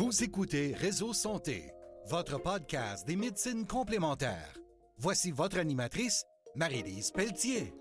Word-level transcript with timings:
Vous 0.00 0.24
écoutez 0.24 0.72
Réseau 0.72 1.12
Santé, 1.12 1.74
votre 2.06 2.40
podcast 2.40 3.06
des 3.06 3.16
médecines 3.16 3.66
complémentaires. 3.66 4.58
Voici 4.96 5.30
votre 5.30 5.58
animatrice, 5.58 6.24
Marie-Lise 6.56 7.10
Pelletier. 7.10 7.74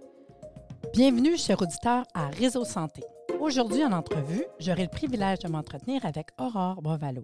Bienvenue, 0.92 1.37
chers 1.37 1.62
auditeurs, 1.62 2.03
à 2.13 2.28
Réseau 2.28 2.65
Santé. 2.65 3.03
Aujourd'hui, 3.40 3.85
en 3.85 3.94
entrevue, 3.94 4.44
j'aurai 4.60 4.83
le 4.83 4.90
privilège 4.90 5.40
de 5.40 5.47
m'entretenir 5.47 6.05
avec 6.05 6.28
Aurore 6.37 6.81
Bovalo. 6.81 7.24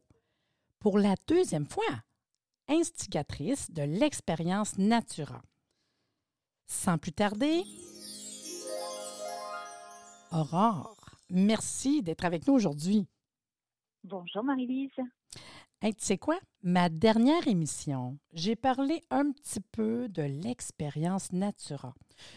Pour 0.79 0.97
la 0.97 1.15
deuxième 1.27 1.67
fois, 1.67 1.83
instigatrice 2.69 3.69
de 3.71 3.81
l'expérience 3.81 4.77
Natura. 4.77 5.41
Sans 6.67 6.97
plus 6.97 7.11
tarder, 7.11 7.63
Aurore, 10.31 10.95
merci 11.29 12.01
d'être 12.01 12.23
avec 12.23 12.47
nous 12.47 12.53
aujourd'hui. 12.53 13.09
Bonjour 14.07 14.43
Marie-Lise. 14.43 14.91
Hey, 15.81 15.95
tu 15.95 16.05
sais 16.05 16.19
quoi? 16.19 16.37
Ma 16.61 16.89
dernière 16.89 17.47
émission, 17.47 18.19
j'ai 18.33 18.55
parlé 18.55 19.01
un 19.09 19.31
petit 19.31 19.61
peu 19.71 20.07
de 20.09 20.21
l'expérience 20.21 21.31
Natura. 21.31 21.95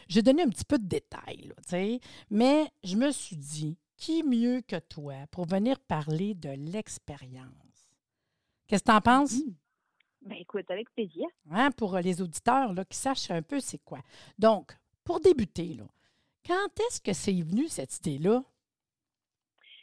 J'ai 0.08 0.22
donné 0.22 0.44
un 0.44 0.48
petit 0.48 0.64
peu 0.64 0.78
de 0.78 0.86
détails, 0.86 1.52
tu 1.58 1.68
sais, 1.68 2.00
mais 2.30 2.72
je 2.84 2.96
me 2.96 3.10
suis 3.10 3.36
dit, 3.36 3.76
qui 3.98 4.22
mieux 4.22 4.62
que 4.62 4.78
toi 4.78 5.26
pour 5.30 5.44
venir 5.44 5.78
parler 5.78 6.32
de 6.34 6.48
l'expérience? 6.48 7.90
Qu'est-ce 8.66 8.82
que 8.82 8.90
tu 8.90 8.96
en 8.96 9.02
penses? 9.02 9.34
Mmh. 9.34 9.54
Ben, 10.22 10.38
écoute, 10.40 10.70
avec 10.70 10.90
plaisir. 10.94 11.26
Hein, 11.50 11.70
pour 11.72 11.98
les 11.98 12.22
auditeurs 12.22 12.72
là, 12.72 12.86
qui 12.86 12.96
sachent 12.96 13.30
un 13.30 13.42
peu 13.42 13.60
c'est 13.60 13.84
quoi. 13.84 14.00
Donc, 14.38 14.74
pour 15.04 15.20
débuter, 15.20 15.74
là, 15.74 15.86
quand 16.46 16.80
est-ce 16.88 17.02
que 17.02 17.12
c'est 17.12 17.42
venu 17.42 17.68
cette 17.68 17.94
idée-là? 17.98 18.42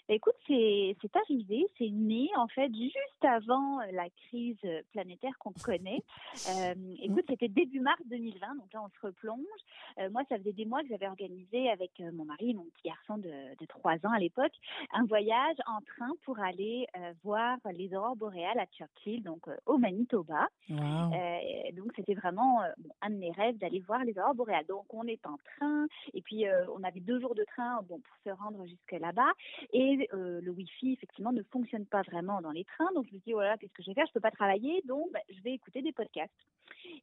Écoute, 0.07 0.35
c'est 0.45 1.15
arrivé, 1.15 1.65
c'est 1.79 1.89
né 1.89 2.29
en 2.37 2.47
fait 2.47 2.71
juste 2.75 3.23
avant 3.23 3.79
euh, 3.81 3.85
la 3.91 4.07
crise 4.27 4.57
euh, 4.63 4.81
planétaire 4.91 5.33
qu'on 5.39 5.53
connaît. 5.63 6.03
Euh, 6.47 6.73
écoute, 7.01 7.25
c'était 7.27 7.47
début 7.47 7.79
mars 7.79 8.01
2020, 8.05 8.55
donc 8.55 8.71
là 8.73 8.81
on 8.83 8.89
se 8.89 9.07
replonge. 9.07 10.11
moi, 10.11 10.21
ça 10.29 10.37
faisait 10.37 10.53
des 10.53 10.65
mois 10.65 10.81
que 10.83 10.89
j'avais 10.89 11.07
organisé 11.07 11.69
avec 11.69 11.91
mon 12.13 12.25
mari 12.25 12.51
et 12.51 12.53
mon 12.53 12.65
petit 12.65 12.89
garçon 12.89 13.17
de, 13.17 13.31
de 13.57 13.65
3 13.65 13.93
ans 14.05 14.11
à 14.11 14.19
l'époque 14.19 14.51
un 14.93 15.05
voyage 15.05 15.55
en 15.65 15.81
train 15.81 16.11
pour 16.23 16.39
aller 16.39 16.87
voir 17.23 17.57
les 17.73 17.93
aurores 17.95 18.15
boréales 18.15 18.59
à 18.59 18.65
Churchill, 18.67 19.23
donc 19.23 19.47
au 19.65 19.77
Manitoba. 19.77 20.47
donc 20.69 21.91
c'était 21.95 22.13
vraiment 22.13 22.61
un 23.01 23.09
de 23.09 23.15
mes 23.15 23.31
rêves 23.31 23.57
d'aller 23.57 23.79
voir 23.79 24.03
les 24.03 24.17
aurores 24.19 24.35
boréales. 24.35 24.65
Donc 24.67 24.85
on 24.93 25.07
est 25.07 25.25
en 25.25 25.37
train 25.57 25.87
et 26.13 26.21
puis 26.21 26.45
on 26.77 26.83
avait 26.83 26.99
deux 26.99 27.19
jours 27.19 27.33
de 27.33 27.45
train 27.55 27.81
bon, 27.83 27.99
pour 27.99 28.17
se 28.23 28.29
rendre 28.37 28.65
jusque 28.65 28.91
là-bas. 28.91 29.31
Et 29.73 29.94
euh, 30.13 30.41
le 30.41 30.51
Wi-Fi, 30.51 30.93
effectivement, 30.93 31.31
ne 31.31 31.43
fonctionne 31.43 31.85
pas 31.85 32.01
vraiment 32.03 32.41
dans 32.41 32.51
les 32.51 32.65
trains. 32.65 32.91
Donc, 32.93 33.07
je 33.09 33.15
me 33.15 33.19
dis, 33.19 33.33
voilà, 33.33 33.57
qu'est-ce 33.57 33.73
que 33.73 33.83
je 33.83 33.89
vais 33.89 33.95
faire? 33.95 34.05
Je 34.05 34.11
ne 34.11 34.13
peux 34.13 34.19
pas 34.19 34.31
travailler, 34.31 34.81
donc 34.85 35.11
bah, 35.11 35.19
je 35.29 35.41
vais 35.41 35.53
écouter 35.53 35.81
des 35.81 35.91
podcasts. 35.91 36.33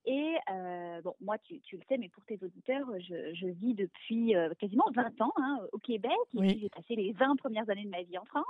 Et 0.05 0.35
euh, 0.51 1.01
bon, 1.03 1.15
moi, 1.21 1.39
tu, 1.39 1.61
tu, 1.61 1.77
le 1.77 1.83
sais, 1.89 1.97
mais 1.99 2.09
pour 2.09 2.25
tes 2.25 2.39
auditeurs, 2.43 2.87
je, 2.99 3.35
je 3.35 3.47
vis 3.47 3.75
depuis 3.75 4.35
euh, 4.35 4.53
quasiment 4.59 4.87
20 4.95 5.21
ans 5.21 5.33
hein, 5.37 5.61
au 5.73 5.79
Québec. 5.79 6.13
Et 6.41 6.59
j'ai 6.59 6.69
passé 6.69 6.97
les 6.97 7.13
20 7.13 7.37
premières 7.37 7.69
années 7.71 7.85
de 7.85 7.91
ma 7.91 8.03
vie 8.03 8.19
en 8.19 8.25
France. 8.25 8.45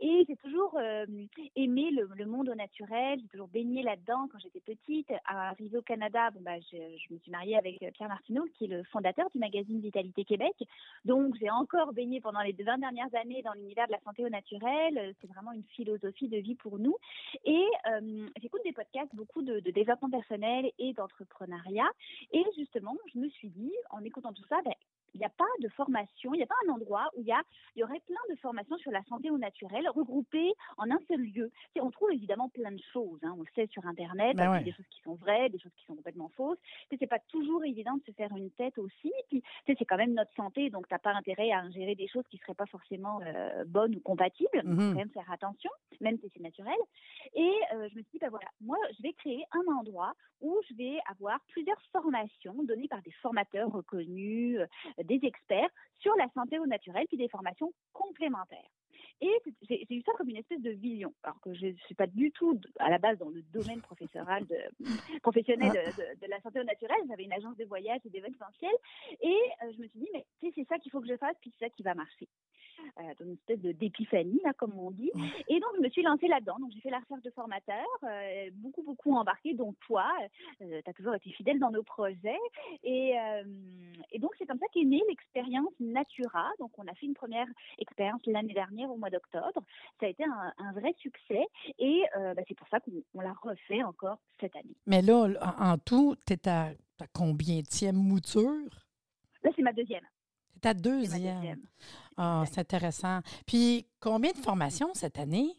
Et 0.00 0.24
j'ai 0.28 0.36
toujours 0.36 0.78
aimé 1.56 1.90
le, 1.90 2.08
le, 2.16 2.26
monde 2.26 2.48
au 2.48 2.54
naturel. 2.54 3.18
J'ai 3.20 3.28
toujours 3.28 3.48
baigné 3.48 3.82
là-dedans 3.82 4.28
quand 4.30 4.38
j'étais 4.38 4.60
petite. 4.60 5.12
Arrivée 5.26 5.78
au 5.78 5.82
Canada, 5.82 6.30
bon, 6.30 6.40
bah, 6.42 6.58
je, 6.60 6.76
je, 6.76 7.14
me 7.14 7.18
suis 7.18 7.30
mariée 7.30 7.56
avec 7.56 7.78
Pierre 7.94 8.08
Martineau, 8.08 8.44
qui 8.54 8.64
est 8.64 8.68
le 8.68 8.82
fondateur 8.84 9.28
du 9.30 9.38
magazine 9.38 9.80
Vitalité 9.80 10.24
Québec. 10.24 10.54
Donc, 11.04 11.34
j'ai 11.40 11.50
encore 11.50 11.92
baigné 11.92 12.20
pendant 12.20 12.40
les 12.40 12.52
20 12.52 12.78
dernières 12.78 13.14
années 13.14 13.42
dans 13.42 13.52
l'univers 13.52 13.86
de 13.86 13.92
la 13.92 14.00
santé 14.00 14.24
au 14.24 14.28
naturel. 14.28 14.98
Euh, 14.98 15.12
c'est 15.20 15.26
vraiment 15.28 15.52
une 15.52 15.62
philosophie 15.76 16.28
de 16.28 16.38
vie 16.38 16.54
pour 16.54 16.78
nous. 16.78 16.96
Et 17.44 17.64
euh, 17.90 18.26
j'écoute 18.40 18.60
des 18.64 18.72
podcasts, 18.72 19.14
beaucoup 19.14 19.42
de, 19.42 19.60
développement 19.60 20.10
personnel 20.10 20.43
et 20.78 20.92
d'entrepreneuriat. 20.92 21.90
Et 22.32 22.44
justement, 22.56 22.96
je 23.12 23.18
me 23.18 23.28
suis 23.28 23.50
dit, 23.50 23.72
en 23.90 24.02
écoutant 24.04 24.32
tout 24.32 24.44
ça, 24.48 24.60
ben, 24.64 24.74
il 25.14 25.18
n'y 25.18 25.24
a 25.24 25.30
pas 25.30 25.44
de 25.60 25.68
formation, 25.68 26.34
il 26.34 26.38
n'y 26.38 26.42
a 26.42 26.46
pas 26.46 26.54
un 26.66 26.72
endroit 26.72 27.08
où 27.16 27.20
il 27.20 27.26
y, 27.26 27.32
a, 27.32 27.40
il 27.76 27.80
y 27.80 27.84
aurait 27.84 28.00
plein 28.00 28.20
de 28.30 28.36
formations 28.40 28.76
sur 28.78 28.90
la 28.90 29.02
santé 29.04 29.30
au 29.30 29.38
naturel 29.38 29.88
regroupées 29.88 30.52
en 30.76 30.90
un 30.90 30.98
seul 31.08 31.20
lieu. 31.20 31.50
on 31.80 31.90
trouve 31.90 32.12
évidemment 32.12 32.48
plein 32.48 32.72
de 32.72 32.82
choses, 32.92 33.20
hein. 33.22 33.34
on 33.38 33.42
le 33.42 33.48
sait 33.54 33.68
sur 33.68 33.86
Internet, 33.86 34.36
ben 34.36 34.60
des 34.62 34.72
choses 34.72 34.86
qui 34.90 35.00
sont 35.02 35.14
vraies, 35.14 35.48
des 35.50 35.58
choses 35.58 35.72
qui 35.76 35.84
sont 35.86 35.94
complètement 35.94 36.30
fausses. 36.36 36.58
Ce 36.90 36.96
n'est 37.00 37.06
pas 37.06 37.20
toujours 37.28 37.64
évident 37.64 37.94
de 37.94 38.02
se 38.04 38.12
faire 38.12 38.34
une 38.36 38.50
tête 38.50 38.76
aussi. 38.78 39.12
Puis, 39.28 39.42
c'est 39.66 39.84
quand 39.84 39.96
même 39.96 40.14
notre 40.14 40.34
santé, 40.34 40.68
donc 40.70 40.88
tu 40.88 40.94
n'as 40.94 40.98
pas 40.98 41.12
intérêt 41.12 41.52
à 41.52 41.60
ingérer 41.60 41.94
des 41.94 42.08
choses 42.08 42.24
qui 42.28 42.36
ne 42.36 42.40
seraient 42.40 42.54
pas 42.54 42.66
forcément 42.66 43.20
euh, 43.22 43.64
bonnes 43.66 43.94
ou 43.94 44.00
compatibles. 44.00 44.48
Il 44.54 44.62
faut 44.62 44.68
mmh 44.68 44.90
quand 44.90 44.98
même 44.98 45.10
faire 45.10 45.30
attention, 45.30 45.70
même 46.00 46.18
si 46.18 46.30
c'est 46.32 46.42
naturel. 46.42 46.76
Et 47.34 47.52
euh, 47.72 47.88
je 47.90 47.96
me 47.96 48.02
suis 48.02 48.12
dit, 48.12 48.18
ben 48.18 48.30
voilà, 48.30 48.48
moi, 48.60 48.76
je 48.96 49.02
vais 49.02 49.12
créer 49.12 49.44
un 49.52 49.72
endroit 49.72 50.12
où 50.40 50.60
je 50.68 50.74
vais 50.74 50.98
avoir 51.10 51.40
plusieurs 51.48 51.80
formations 51.92 52.62
données 52.64 52.88
par 52.88 53.02
des 53.02 53.12
formateurs 53.22 53.70
reconnus, 53.70 54.58
euh, 54.58 54.66
des 55.02 55.20
experts 55.22 55.70
sur 55.98 56.14
la 56.16 56.28
santé 56.34 56.58
au 56.58 56.66
naturel, 56.66 57.06
puis 57.08 57.16
des 57.16 57.28
formations 57.28 57.72
complémentaires. 57.92 58.70
Et 59.20 59.30
j'ai 59.68 59.86
eu 59.90 60.02
ça 60.02 60.12
comme 60.18 60.28
une 60.28 60.36
espèce 60.36 60.60
de 60.60 60.70
vision, 60.70 61.14
alors 61.22 61.40
que 61.40 61.54
je 61.54 61.66
ne 61.66 61.76
suis 61.86 61.94
pas 61.94 62.06
du 62.06 62.32
tout 62.32 62.60
à 62.78 62.90
la 62.90 62.98
base 62.98 63.18
dans 63.18 63.28
le 63.28 63.42
domaine 63.52 63.80
professionnel 63.82 64.46
de, 64.46 65.20
professionnel 65.20 65.72
de, 65.72 66.26
la 66.26 66.40
santé 66.40 66.60
au 66.60 66.64
naturel. 66.64 66.98
J'avais 67.08 67.24
une 67.24 67.32
agence 67.32 67.56
de 67.56 67.64
voyage 67.64 68.00
et 68.04 68.10
d'événementiel. 68.10 68.72
Et 69.22 69.38
euh, 69.62 69.72
je 69.72 69.82
me 69.82 69.88
suis 69.88 70.00
dit, 70.00 70.08
mais 70.12 70.26
c'est 70.40 70.66
ça 70.68 70.78
qu'il 70.78 70.90
faut 70.90 71.00
que 71.00 71.08
je 71.08 71.16
fasse, 71.16 71.36
puis 71.40 71.52
c'est 71.58 71.66
ça 71.66 71.70
qui 71.70 71.82
va 71.82 71.94
marcher. 71.94 72.28
Euh, 72.98 73.02
dans 73.18 73.26
une 73.26 73.32
espèce 73.34 73.58
d'épiphanie, 73.60 74.40
là, 74.44 74.52
comme 74.52 74.78
on 74.78 74.90
dit. 74.90 75.10
Et 75.48 75.60
donc, 75.60 75.70
je 75.76 75.82
me 75.82 75.88
suis 75.88 76.02
lancée 76.02 76.28
là-dedans. 76.28 76.58
Donc, 76.58 76.70
j'ai 76.72 76.80
fait 76.80 76.90
la 76.90 76.98
recherche 76.98 77.22
de 77.22 77.30
formateurs, 77.30 77.84
euh, 78.04 78.50
beaucoup, 78.54 78.82
beaucoup 78.82 79.14
embarqué, 79.14 79.54
dont 79.54 79.74
toi. 79.86 80.10
tu 80.58 80.66
as 80.86 80.92
toujours 80.92 81.14
été 81.14 81.30
fidèle 81.30 81.58
dans 81.58 81.70
nos 81.70 81.82
projets. 81.82 82.38
Et, 82.82 83.14
et 84.12 84.18
donc, 84.18 84.32
c'est 84.38 84.46
comme 84.46 84.58
ça 84.58 84.66
qu'est 84.72 84.84
née 84.84 85.02
l'expérience 85.08 85.72
Natura. 85.80 86.50
Donc, 86.58 86.70
on 86.78 86.86
a 86.86 86.94
fait 86.94 87.06
une 87.06 87.14
première 87.14 87.46
expérience 87.78 88.20
l'année 88.26 88.54
dernière 88.54 88.90
au 88.90 88.96
mois 88.96 89.10
d'octobre. 89.10 89.62
Ça 90.00 90.06
a 90.06 90.08
été 90.08 90.24
un, 90.24 90.72
vrai 90.72 90.94
succès 90.98 91.46
et 91.78 92.02
euh, 92.16 92.34
bah, 92.34 92.42
c'est 92.48 92.56
pour 92.56 92.68
ça 92.68 92.80
qu'on 92.80 93.20
l'a 93.20 93.32
refait 93.42 93.82
encore 93.82 94.18
cette 94.40 94.56
année. 94.56 94.74
Mais 94.86 95.02
là, 95.02 95.28
en, 95.58 95.78
tout, 95.78 96.16
tu 96.26 96.32
es 96.32 96.48
à, 96.48 96.72
combien 97.12 97.62
tième 97.62 97.96
mouture? 97.96 98.70
Là, 99.42 99.50
c'est 99.54 99.62
ma 99.62 99.72
deuxième. 99.72 100.04
Ta 100.64 100.72
deuxième. 100.72 101.60
Ah, 102.16 102.44
c'est 102.46 102.58
intéressant. 102.58 103.20
Puis, 103.46 103.86
combien 104.00 104.32
de 104.32 104.38
formations 104.38 104.94
cette 104.94 105.18
année? 105.18 105.50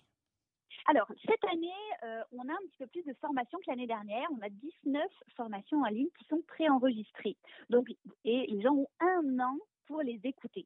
Alors, 0.87 1.05
cette 1.27 1.43
année, 1.45 1.69
euh, 2.03 2.23
on 2.31 2.41
a 2.49 2.51
un 2.51 2.65
petit 2.65 2.77
peu 2.79 2.87
plus 2.87 3.03
de 3.03 3.13
formations 3.21 3.59
que 3.59 3.65
l'année 3.69 3.85
dernière. 3.85 4.27
On 4.31 4.43
a 4.43 4.49
19 4.49 5.03
formations 5.37 5.79
en 5.83 5.89
ligne 5.89 6.07
qui 6.17 6.25
sont 6.25 6.41
préenregistrées. 6.47 7.37
Donc, 7.69 7.87
et 8.23 8.47
les 8.47 8.61
gens 8.63 8.73
ont 8.73 8.87
un 8.99 9.39
an 9.41 9.55
pour 9.85 10.01
les 10.01 10.19
écouter. 10.23 10.65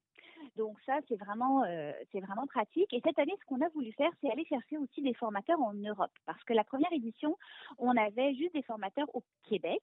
Donc 0.60 0.78
ça, 0.86 1.00
c'est 1.08 1.16
vraiment, 1.16 1.64
euh, 1.64 1.94
c'est 2.12 2.20
vraiment 2.20 2.46
pratique. 2.46 2.94
Et 2.94 3.00
cette 3.06 3.18
année, 3.18 3.34
ce 3.40 3.46
qu'on 3.46 3.62
a 3.62 3.70
voulu 3.70 3.94
faire, 3.94 4.12
c'est 4.20 4.30
aller 4.30 4.44
chercher 4.44 4.78
aussi 4.78 5.02
des 5.02 5.14
formateurs 5.14 5.60
en 5.62 5.74
Europe. 5.74 6.12
Parce 6.26 6.44
que 6.44 6.52
la 6.54 6.66
première 6.66 6.92
édition, 6.92 7.38
on 7.78 7.96
avait 7.96 8.36
juste 8.36 8.54
des 8.54 8.62
formateurs 8.64 9.08
au 9.16 9.24
Québec. 9.48 9.82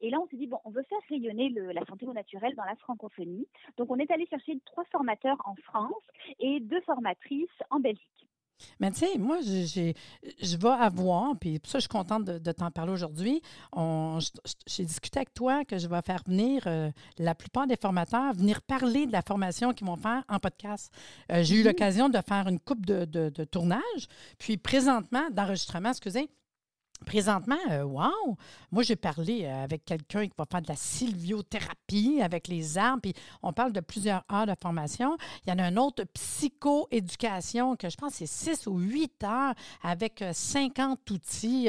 Et 0.00 0.10
là, 0.10 0.20
on 0.20 0.28
s'est 0.28 0.36
dit, 0.36 0.46
bon, 0.46 0.60
on 0.64 0.70
veut 0.70 0.84
faire 0.84 1.00
rayonner 1.08 1.48
la 1.48 1.84
santé 1.86 2.06
au 2.06 2.12
naturel 2.12 2.54
dans 2.54 2.64
la 2.64 2.76
francophonie. 2.76 3.48
Donc 3.76 3.90
on 3.90 3.98
est 3.98 4.10
allé 4.12 4.24
chercher 4.26 4.56
trois 4.64 4.84
formateurs 4.84 5.42
en 5.46 5.56
France 5.56 6.04
et 6.38 6.60
deux 6.60 6.80
formatrices 6.82 7.50
en 7.70 7.80
Belgique. 7.80 8.28
Mais 8.80 8.90
tu 8.90 9.00
sais, 9.00 9.18
moi, 9.18 9.38
j'ai, 9.42 9.94
je 10.40 10.56
vais 10.56 10.68
avoir, 10.68 11.36
puis 11.38 11.58
pour 11.58 11.70
ça, 11.70 11.78
je 11.78 11.82
suis 11.82 11.88
contente 11.88 12.24
de, 12.24 12.52
t'en 12.52 12.70
parler 12.70 12.92
aujourd'hui. 12.92 13.42
J'ai 14.66 14.84
discuté 14.84 15.18
avec 15.18 15.34
toi 15.34 15.64
que 15.64 15.78
je 15.78 15.88
vais 15.88 16.00
faire 16.02 16.22
venir 16.26 16.62
euh, 16.66 16.90
la 17.18 17.34
plupart 17.34 17.66
des 17.66 17.76
formateurs 17.76 18.34
venir 18.34 18.62
parler 18.62 19.06
de 19.06 19.12
la 19.12 19.22
formation 19.22 19.72
qu'ils 19.72 19.86
vont 19.86 19.96
faire 19.96 20.22
en 20.28 20.38
podcast. 20.38 20.92
Euh, 21.32 21.42
j'ai 21.42 21.56
eu 21.56 21.62
mmh 21.62 21.66
l'occasion 21.66 22.08
de 22.08 22.18
faire 22.26 22.46
une 22.48 22.60
coupe 22.60 22.84
de, 22.86 23.04
de, 23.04 23.30
de 23.30 23.44
tournage, 23.44 24.08
puis 24.38 24.56
présentement, 24.56 25.28
d'enregistrement, 25.30 25.90
excusez, 25.90 26.28
Présentement, 27.06 27.56
euh, 27.70 27.82
wow! 27.82 28.36
Moi, 28.72 28.82
j'ai 28.82 28.96
parlé 28.96 29.44
euh, 29.44 29.64
avec 29.64 29.84
quelqu'un 29.84 30.26
qui 30.26 30.32
va 30.36 30.44
faire 30.50 30.62
de 30.62 30.68
la 30.68 30.76
sylviothérapie 30.76 32.20
avec 32.22 32.48
les 32.48 32.78
arbres, 32.78 33.02
puis 33.02 33.14
on 33.42 33.52
parle 33.52 33.72
de 33.72 33.80
plusieurs 33.80 34.24
heures 34.32 34.46
de 34.46 34.54
formation. 34.60 35.16
Il 35.46 35.50
y 35.50 35.52
en 35.52 35.58
a 35.58 35.64
un 35.64 35.76
autre, 35.76 36.04
psychoéducation, 36.14 37.76
que 37.76 37.88
je 37.88 37.96
pense 37.96 38.14
c'est 38.14 38.26
six 38.26 38.66
ou 38.66 38.78
huit 38.78 39.22
heures 39.22 39.54
avec 39.82 40.24
50 40.32 40.98
euh, 41.10 41.14
outils 41.14 41.68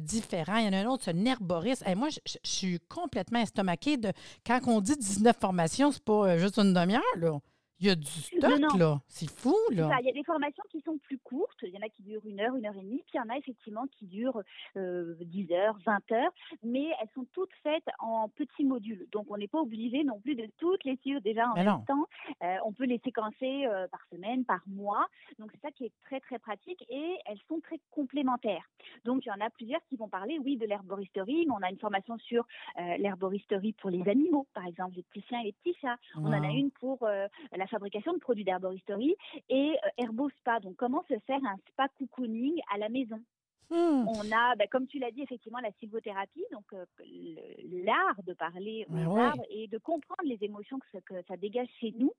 différents. 0.00 0.56
Il 0.56 0.66
y 0.66 0.68
en 0.68 0.72
a 0.72 0.78
un 0.78 0.86
autre, 0.86 1.10
un 1.10 1.24
herboriste. 1.24 1.84
Et 1.86 1.94
moi, 1.94 2.08
je, 2.10 2.38
suis 2.42 2.80
complètement 2.88 3.40
estomaquée 3.40 3.96
de 3.96 4.12
quand 4.46 4.60
on 4.66 4.80
dit 4.80 4.96
19 4.96 5.36
formations, 5.38 5.92
c'est 5.92 6.04
pas 6.04 6.38
juste 6.38 6.58
une 6.58 6.72
demi-heure, 6.72 7.02
là. 7.16 7.38
Il 7.80 7.86
y 7.86 7.90
a 7.90 7.94
du 7.94 8.06
stock, 8.06 8.76
là. 8.76 9.00
C'est 9.08 9.30
fou, 9.30 9.56
là. 9.70 9.96
il 10.00 10.06
y 10.06 10.10
a 10.10 10.12
des 10.12 10.22
formations 10.22 10.62
qui 10.70 10.82
sont 10.82 10.98
plus 10.98 11.16
courtes. 11.16 11.56
Il 11.62 11.70
y 11.70 11.78
en 11.78 11.80
a 11.80 11.88
qui 11.88 12.02
durent 12.02 12.26
une 12.26 12.38
heure, 12.38 12.54
une 12.54 12.66
heure 12.66 12.76
et 12.76 12.82
demie. 12.82 13.02
Puis 13.06 13.12
il 13.14 13.16
y 13.16 13.20
en 13.20 13.30
a 13.30 13.38
effectivement 13.38 13.86
qui 13.86 14.04
durent 14.04 14.42
10 14.74 14.78
euh, 14.78 15.16
heures, 15.52 15.78
20 15.86 16.12
heures. 16.12 16.32
Mais 16.62 16.90
elles 17.00 17.08
sont 17.14 17.24
toutes 17.32 17.54
faites 17.62 17.88
en 17.98 18.28
petits 18.28 18.64
modules. 18.64 19.06
Donc, 19.12 19.26
on 19.30 19.38
n'est 19.38 19.48
pas 19.48 19.60
obligé 19.60 20.04
non 20.04 20.20
plus 20.20 20.34
de 20.34 20.46
toutes 20.58 20.84
les 20.84 20.96
suivre 20.96 21.22
déjà 21.22 21.48
en 21.48 21.54
même 21.54 21.84
temps. 21.86 22.06
Euh, 22.42 22.56
on 22.66 22.72
peut 22.72 22.84
les 22.84 23.00
séquencer 23.02 23.64
euh, 23.66 23.88
par 23.88 24.04
semaine, 24.12 24.44
par 24.44 24.60
mois. 24.66 25.06
Donc, 25.38 25.50
c'est 25.54 25.62
ça 25.62 25.70
qui 25.70 25.86
est 25.86 25.92
très, 26.04 26.20
très 26.20 26.38
pratique. 26.38 26.84
Et 26.90 27.16
elles 27.24 27.40
sont 27.48 27.60
très 27.60 27.80
complémentaires. 27.90 28.68
Donc, 29.06 29.24
il 29.24 29.30
y 29.30 29.32
en 29.32 29.40
a 29.40 29.48
plusieurs 29.48 29.80
qui 29.88 29.96
vont 29.96 30.08
parler, 30.08 30.38
oui, 30.44 30.58
de 30.58 30.66
l'herboristerie. 30.66 31.46
Mais 31.46 31.54
on 31.58 31.62
a 31.62 31.70
une 31.70 31.78
formation 31.78 32.18
sur 32.18 32.46
l'herboristerie 32.98 33.72
pour 33.72 33.88
les 33.88 34.06
animaux, 34.06 34.46
par 34.52 34.66
exemple, 34.66 34.96
les 34.96 35.02
petits 35.02 35.24
chiens 35.28 35.40
et 35.40 35.44
les 35.44 35.52
petits 35.52 35.78
chats. 35.80 35.96
On 36.16 36.26
en 36.26 36.42
a 36.44 36.50
une 36.50 36.70
pour 36.72 36.98
la 37.06 37.66
fabrication 37.70 38.12
de 38.12 38.18
produits 38.18 38.44
d'herboristerie 38.44 39.16
et 39.48 39.76
euh, 39.84 39.88
Herbo 39.98 40.28
Spa. 40.38 40.60
Donc, 40.60 40.76
comment 40.76 41.04
se 41.08 41.18
faire 41.20 41.40
un 41.44 41.56
spa 41.68 41.88
cocooning 41.98 42.60
à 42.72 42.78
la 42.78 42.88
maison? 42.88 43.20
Hmm. 43.70 44.04
On 44.08 44.32
a, 44.32 44.56
bah, 44.56 44.66
comme 44.68 44.88
tu 44.88 44.98
l'as 44.98 45.12
dit, 45.12 45.22
effectivement, 45.22 45.60
la 45.60 45.70
sylvothérapie, 45.78 46.44
donc 46.50 46.64
euh, 46.72 46.84
l'art 47.84 48.20
de 48.26 48.34
parler 48.34 48.84
aux 48.90 49.16
arbres 49.16 49.44
et 49.48 49.68
de 49.68 49.78
comprendre 49.78 50.24
les 50.24 50.42
émotions 50.42 50.80
que, 50.80 50.98
que 50.98 51.22
ça 51.28 51.36
dégage 51.36 51.68
chez 51.80 51.94
nous. 51.96 52.12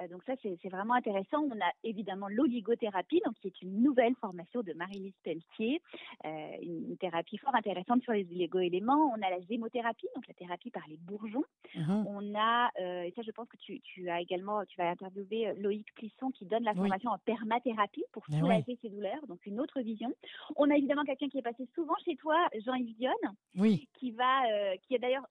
Euh, 0.00 0.08
donc 0.08 0.22
ça, 0.24 0.34
c'est 0.42 0.68
vraiment 0.68 0.94
intéressant. 0.94 1.42
On 1.42 1.60
a 1.60 1.70
évidemment 1.84 2.28
l'oligothérapie, 2.28 3.20
donc 3.24 3.34
qui 3.40 3.48
est 3.48 3.62
une 3.62 3.82
nouvelle 3.82 4.14
formation 4.20 4.62
de 4.62 4.72
Marie-Lise 4.72 5.14
Pelletier, 5.22 5.80
euh, 6.24 6.56
une, 6.62 6.96
thérapie 6.98 7.38
fort 7.38 7.54
intéressante 7.54 8.02
sur 8.02 8.12
les 8.12 8.26
oligo-éléments. 8.30 9.12
On 9.16 9.22
a 9.22 9.30
la 9.30 9.40
zémothérapie, 9.42 10.08
donc 10.14 10.26
la 10.28 10.34
thérapie 10.34 10.70
par 10.70 10.84
les 10.88 10.96
bourgeons. 10.96 11.44
Uh-huh. 11.74 12.04
On 12.06 12.34
a, 12.34 12.70
et 13.04 13.12
ça, 13.16 13.22
je 13.22 13.30
pense 13.30 13.48
que 13.48 13.56
tu, 13.56 14.10
as 14.10 14.20
également, 14.20 14.64
tu 14.66 14.76
vas 14.76 14.90
interviewer 14.90 15.54
Loïc 15.58 15.86
Plisson 15.94 16.30
qui 16.30 16.44
donne 16.44 16.64
la 16.64 16.74
formation 16.74 17.10
en 17.10 17.18
permathérapie 17.18 18.04
pour 18.12 18.24
soulager 18.26 18.78
ses 18.82 18.88
douleurs, 18.88 19.26
donc 19.28 19.44
une 19.46 19.60
autre 19.60 19.80
vision. 19.80 20.12
On 20.56 20.70
a 20.70 20.76
évidemment 20.76 21.04
quelqu'un 21.04 21.28
qui 21.28 21.38
est 21.38 21.42
passé 21.42 21.66
souvent 21.74 21.94
chez 22.04 22.16
toi, 22.16 22.48
Jean-Yves 22.64 22.96
Dionne, 22.96 23.34
oui. 23.56 23.88
qui 23.94 24.10
va, 24.12 24.44
euh, 24.50 24.76
qui 24.82 24.94
est 24.94 24.98
d'ailleurs 24.98 25.26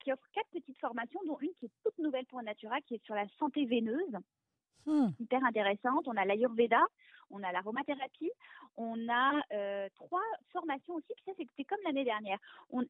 qui 0.00 0.12
offre 0.12 0.26
quatre 0.32 0.48
petites 0.52 0.78
formations, 0.78 1.20
dont 1.26 1.38
une 1.40 1.54
qui 1.54 1.66
est 1.66 1.72
toute 1.82 1.98
nouvelle 1.98 2.26
pour 2.26 2.42
Natura, 2.42 2.80
qui 2.82 2.94
est 2.94 3.04
sur 3.04 3.14
la 3.14 3.26
santé 3.38 3.64
veineuse. 3.66 4.16
Hmm. 4.86 5.08
Hyper 5.18 5.44
intéressante. 5.44 6.06
On 6.06 6.16
a 6.16 6.24
l'Ayurveda, 6.24 6.80
on 7.30 7.42
a 7.42 7.52
l'aromathérapie, 7.52 8.30
on 8.76 9.08
a 9.08 9.40
euh, 9.52 9.88
trois 9.94 10.22
formations 10.52 10.94
aussi. 10.94 11.12
Puis 11.16 11.24
ça, 11.26 11.32
c'était 11.36 11.64
comme 11.64 11.78
l'année 11.84 12.04
dernière. 12.04 12.38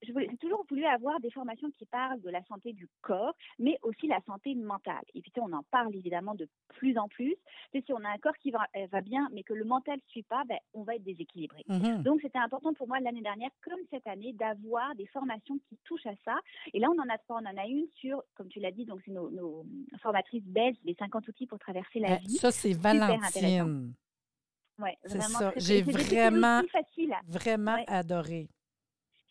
J'ai 0.03 0.37
toujours 0.38 0.65
voulu 0.69 0.85
avoir 0.85 1.21
des 1.21 1.31
formations 1.31 1.71
qui 1.71 1.87
parlent 1.87 2.21
de 2.21 2.31
la 2.31 2.43
santé 2.44 2.73
du 2.73 2.88
corps, 3.03 3.35
mais 3.59 3.79
aussi 3.83 4.06
la 4.06 4.21
santé 4.27 4.55
mentale. 4.55 5.05
Et 5.15 5.21
puis, 5.21 5.33
on 5.41 5.53
en 5.53 5.62
parle 5.71 5.94
évidemment 5.94 6.35
de 6.35 6.49
plus 6.69 6.99
en 6.99 7.09
plus. 7.09 7.35
si 7.73 7.93
on 7.93 8.05
a 8.05 8.09
un 8.09 8.19
corps 8.19 8.37
qui 8.38 8.50
va, 8.50 8.67
euh, 8.77 8.87
va 8.91 9.00
bien, 9.00 9.29
mais 9.33 9.43
que 9.43 9.55
le 9.55 9.65
mental 9.65 9.97
ne 9.97 10.11
suit 10.11 10.23
pas, 10.23 10.44
ben, 10.44 10.59
on 10.75 10.83
va 10.83 10.97
être 10.97 11.05
déséquilibré. 11.05 11.65
Mm-hmm. 11.69 12.03
Donc, 12.03 12.21
c'était 12.23 12.38
important 12.38 12.75
pour 12.75 12.88
moi 12.88 13.00
l'année 13.00 13.23
dernière, 13.23 13.50
comme 13.62 13.79
cette 13.91 14.06
année, 14.06 14.33
d'avoir 14.33 14.94
des 14.94 15.06
formations 15.06 15.59
qui 15.69 15.79
touchent 15.85 16.06
à 16.06 16.15
ça. 16.25 16.37
Et 16.73 16.79
là, 16.79 16.88
on 16.91 17.00
en 17.00 17.09
a 17.09 17.19
trois. 17.19 17.41
On 17.41 17.47
en 17.47 17.56
a 17.56 17.67
une 17.67 17.87
sur, 17.94 18.23
comme 18.35 18.49
tu 18.49 18.61
l'as 18.61 18.73
dit, 18.73 18.85
donc 18.85 19.00
c'est 19.05 19.12
nos, 19.12 19.65
formatrices 20.00 20.44
belges, 20.44 20.77
les 20.85 20.94
50 20.94 21.29
outils 21.29 21.47
pour 21.47 21.59
traverser 21.59 22.00
la 22.00 22.12
euh, 22.12 22.17
vie. 22.17 22.37
Ça, 22.37 22.50
c'est 22.50 22.73
Valentine. 22.73 23.94
Ouais, 24.78 24.96
c'est 25.05 25.20
ça. 25.23 25.52
J'ai 25.56 25.82
vraiment, 25.82 26.62
vraiment 27.28 27.76
adoré. 27.87 28.49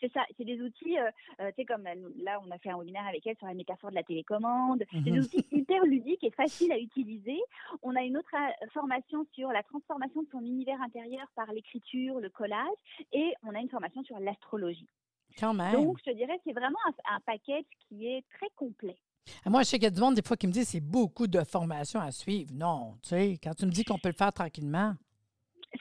C'est 0.02 0.12
ça, 0.12 0.22
c'est 0.38 0.44
des 0.44 0.62
outils, 0.62 0.98
euh, 0.98 1.10
euh, 1.40 1.50
tu 1.50 1.56
sais, 1.62 1.66
comme 1.66 1.84
là, 1.84 2.40
on 2.46 2.52
a 2.52 2.58
fait 2.58 2.70
un 2.70 2.78
webinaire 2.78 3.08
avec 3.08 3.26
elle 3.26 3.38
sur 3.38 3.48
la 3.48 3.54
métaphore 3.54 3.92
de 3.92 3.96
la 3.96 4.04
télécommande. 4.04 4.84
C'est 4.92 5.02
des 5.02 5.12
mhm. 5.12 5.20
outils 5.20 5.46
hyper 5.52 5.84
ludiques 5.84 6.24
et 6.24 6.32
faciles 6.32 6.72
à 6.72 6.78
utiliser. 6.78 7.40
On 7.82 7.96
a 7.96 8.02
une 8.02 8.18
autre 8.18 8.36
euh, 8.36 8.68
formation 8.74 9.26
sur 9.34 9.52
la 9.52 9.64
transformation 9.64 10.24
de 10.24 10.28
son 10.32 10.42
univers 10.42 10.82
intérieur 10.82 11.28
par 11.36 11.52
l'écriture, 11.54 12.20
le 12.20 12.30
collage, 12.30 12.68
et 13.14 13.34
on 13.44 13.56
a 13.56 13.60
une 13.60 13.70
formation 13.70 14.04
sur 14.04 14.20
l'astrologie. 14.20 14.90
Quand 15.40 15.54
même. 15.54 15.74
Donc, 15.74 16.00
je 16.06 16.12
dirais 16.12 16.38
que 16.38 16.44
c'est 16.46 16.54
vraiment 16.54 16.80
un, 16.88 17.16
un 17.16 17.20
package 17.22 17.66
qui 17.88 18.08
est 18.08 18.24
très 18.38 18.50
complet. 18.56 18.98
Ah, 19.44 19.50
moi, 19.50 19.64
je 19.64 19.70
sais 19.70 19.78
qu'il 19.78 19.86
y 19.86 19.88
a 19.88 19.92
du 19.92 20.02
monde, 20.02 20.16
des 20.16 20.22
fois, 20.22 20.38
qui 20.38 20.48
me 20.48 20.52
dit 20.52 20.66
c'est 20.66 20.82
beaucoup 20.82 21.28
de 21.28 21.44
formations 21.44 22.00
à 22.00 22.12
suivre. 22.12 22.52
Non, 22.54 22.98
tu 23.02 23.10
sais, 23.10 23.40
quand 23.42 23.54
tu 23.54 23.66
me 23.66 23.72
dis 23.72 23.84
qu'on 23.84 23.98
peut 23.98 24.10
le 24.10 24.16
faire 24.16 24.34
tranquillement. 24.34 24.94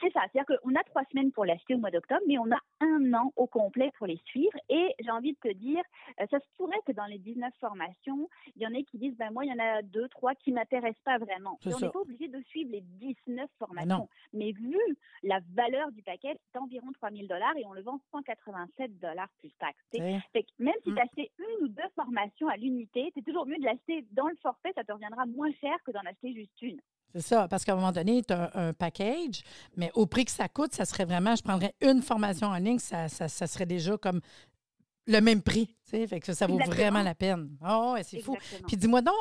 C'est 0.01 0.11
ça, 0.11 0.21
c'est-à-dire 0.31 0.57
qu'on 0.63 0.75
a 0.75 0.83
trois 0.83 1.03
semaines 1.11 1.31
pour 1.31 1.45
l'acheter 1.45 1.75
au 1.75 1.77
mois 1.77 1.91
d'octobre, 1.91 2.21
mais 2.27 2.37
on 2.37 2.51
a 2.51 2.59
un 2.81 3.13
an 3.13 3.31
au 3.35 3.47
complet 3.47 3.91
pour 3.97 4.07
les 4.07 4.19
suivre. 4.25 4.57
Et 4.69 4.93
j'ai 4.99 5.11
envie 5.11 5.33
de 5.33 5.49
te 5.49 5.53
dire, 5.53 5.81
euh, 6.19 6.25
ça 6.29 6.39
se 6.39 6.45
pourrait 6.57 6.79
que 6.85 6.91
dans 6.91 7.05
les 7.05 7.19
19 7.19 7.53
formations, 7.59 8.29
il 8.55 8.63
y 8.63 8.67
en 8.67 8.73
ait 8.73 8.83
qui 8.83 8.97
disent, 8.97 9.15
ben 9.15 9.31
moi, 9.31 9.45
il 9.45 9.49
y 9.49 9.53
en 9.53 9.63
a 9.63 9.81
deux, 9.81 10.07
trois 10.09 10.35
qui 10.35 10.51
ne 10.51 10.55
m'intéressent 10.55 11.03
pas 11.03 11.17
vraiment. 11.17 11.59
on 11.65 11.79
n'est 11.79 11.89
pas 11.89 11.99
obligé 11.99 12.27
de 12.27 12.41
suivre 12.43 12.71
les 12.71 12.81
19 12.81 13.49
formations. 13.57 14.09
Mais, 14.33 14.51
vu 14.51 14.77
la 15.23 15.39
valeur 15.53 15.91
du 15.91 16.01
paquet, 16.01 16.37
c'est 16.51 16.59
environ 16.59 16.91
3000 16.93 17.27
dollars 17.27 17.55
et 17.57 17.65
on 17.65 17.73
le 17.73 17.81
vend 17.81 17.99
187 18.11 18.99
dollars 18.99 19.29
plus 19.39 19.51
taxes. 19.59 19.77
même 20.59 20.73
si 20.83 20.91
mm. 20.91 20.95
tu 20.95 21.01
achètes 21.01 21.31
une 21.39 21.65
ou 21.65 21.67
deux 21.67 21.89
formations 21.95 22.47
à 22.47 22.57
l'unité, 22.57 23.11
c'est 23.13 23.23
toujours 23.23 23.45
mieux 23.45 23.57
de 23.57 23.65
l'acheter 23.65 24.05
dans 24.11 24.27
le 24.27 24.35
forfait, 24.41 24.71
ça 24.75 24.83
te 24.83 24.91
reviendra 24.91 25.25
moins 25.25 25.51
cher 25.61 25.75
que 25.85 25.91
d'en 25.91 26.01
acheter 26.01 26.33
juste 26.33 26.61
une. 26.61 26.79
C'est 27.13 27.21
ça, 27.21 27.47
parce 27.47 27.63
qu'à 27.63 27.73
un 27.73 27.75
moment 27.75 27.91
donné, 27.91 28.23
tu 28.23 28.33
as 28.33 28.51
un, 28.55 28.73
package, 28.73 29.43
mais 29.77 29.91
au 29.93 30.05
prix 30.05 30.25
que 30.25 30.31
ça 30.31 30.49
coûte, 30.49 30.73
ça 30.73 30.85
serait 30.85 31.05
vraiment, 31.05 31.35
je 31.35 31.43
prendrais 31.43 31.73
une 31.81 32.01
formation 32.01 32.47
en 32.47 32.57
ligne, 32.57 32.79
ça, 32.79 33.07
ça, 33.07 33.47
serait 33.47 33.65
déjà 33.65 33.97
comme 33.97 34.19
le 35.07 35.19
même 35.21 35.41
prix. 35.41 35.75
Fait 35.85 36.19
que 36.19 36.33
ça, 36.33 36.47
vaut 36.47 36.57
vraiment 36.57 37.03
la 37.03 37.15
peine. 37.15 37.57
Oh, 37.65 37.95
c'est 38.03 38.19
fou. 38.19 38.35
Puis 38.67 38.75
dis-moi 38.75 39.01
donc, 39.01 39.15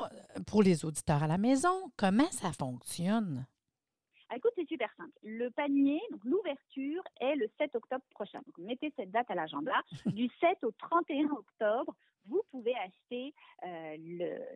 pour 0.47 0.63
les 0.63 0.85
auditeurs 0.85 1.23
à 1.23 1.27
la 1.27 1.39
maison, 1.39 1.93
comment 1.97 2.31
ça 2.33 2.53
fonctionne? 2.53 3.47
Ah, 4.35 4.39
écoute, 4.39 4.51
c'est 4.57 4.67
super 4.67 4.93
simple. 4.97 5.13
Le 5.23 5.49
panier, 5.51 6.01
donc 6.11 6.25
l'ouverture 6.25 7.05
est 7.21 7.37
le 7.37 7.47
7 7.57 7.77
octobre 7.77 8.03
prochain. 8.11 8.41
Donc, 8.45 8.59
mettez 8.59 8.93
cette 8.97 9.13
date 9.13 9.31
à 9.31 9.37
l'agenda. 9.37 9.75
du 10.07 10.29
7 10.41 10.65
au 10.65 10.73
31 10.73 11.31
octobre, 11.31 11.95
vous 12.27 12.43
pouvez 12.51 12.75
acheter 12.75 13.33
euh, 13.65 13.97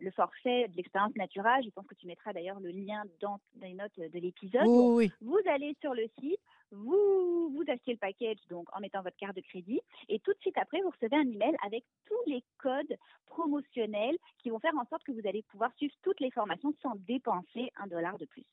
le, 0.01 0.11
forfait 0.11 0.67
de 0.67 0.75
l'expérience 0.75 1.15
Natura. 1.15 1.61
Je 1.61 1.69
pense 1.69 1.87
que 1.87 1.95
tu 1.95 2.07
mettras 2.07 2.33
d'ailleurs 2.33 2.59
le 2.59 2.71
lien 2.71 3.03
dans, 3.21 3.39
les 3.61 3.73
notes 3.73 3.97
de 3.97 4.19
l'épisode. 4.19 4.65
oui. 4.67 5.13
Vous 5.21 5.39
allez 5.49 5.77
sur 5.79 5.93
le 5.93 6.09
site, 6.19 6.41
vous, 6.71 7.49
vous 7.55 7.63
achetez 7.69 7.93
le 7.93 7.97
package 7.97 8.39
donc 8.49 8.67
en 8.75 8.81
mettant 8.81 9.01
votre 9.01 9.15
carte 9.15 9.37
de 9.37 9.41
crédit 9.41 9.79
et 10.09 10.19
tout 10.19 10.33
de 10.33 10.39
suite 10.39 10.57
après, 10.57 10.81
vous 10.81 10.89
recevez 10.89 11.15
un 11.15 11.31
email 11.31 11.55
avec 11.65 11.85
tous 12.05 12.29
les 12.29 12.43
codes 12.57 12.97
promotionnels 13.27 14.17
qui 14.39 14.49
vont 14.49 14.59
faire 14.59 14.75
en 14.75 14.85
sorte 14.87 15.03
que 15.03 15.13
vous 15.13 15.25
allez 15.25 15.43
pouvoir 15.43 15.73
suivre 15.77 15.93
toutes 16.01 16.19
les 16.19 16.31
formations 16.31 16.73
sans 16.81 16.95
dépenser 17.07 17.71
un 17.77 17.87
dollar 17.87 18.17
de 18.17 18.25
plus. 18.25 18.45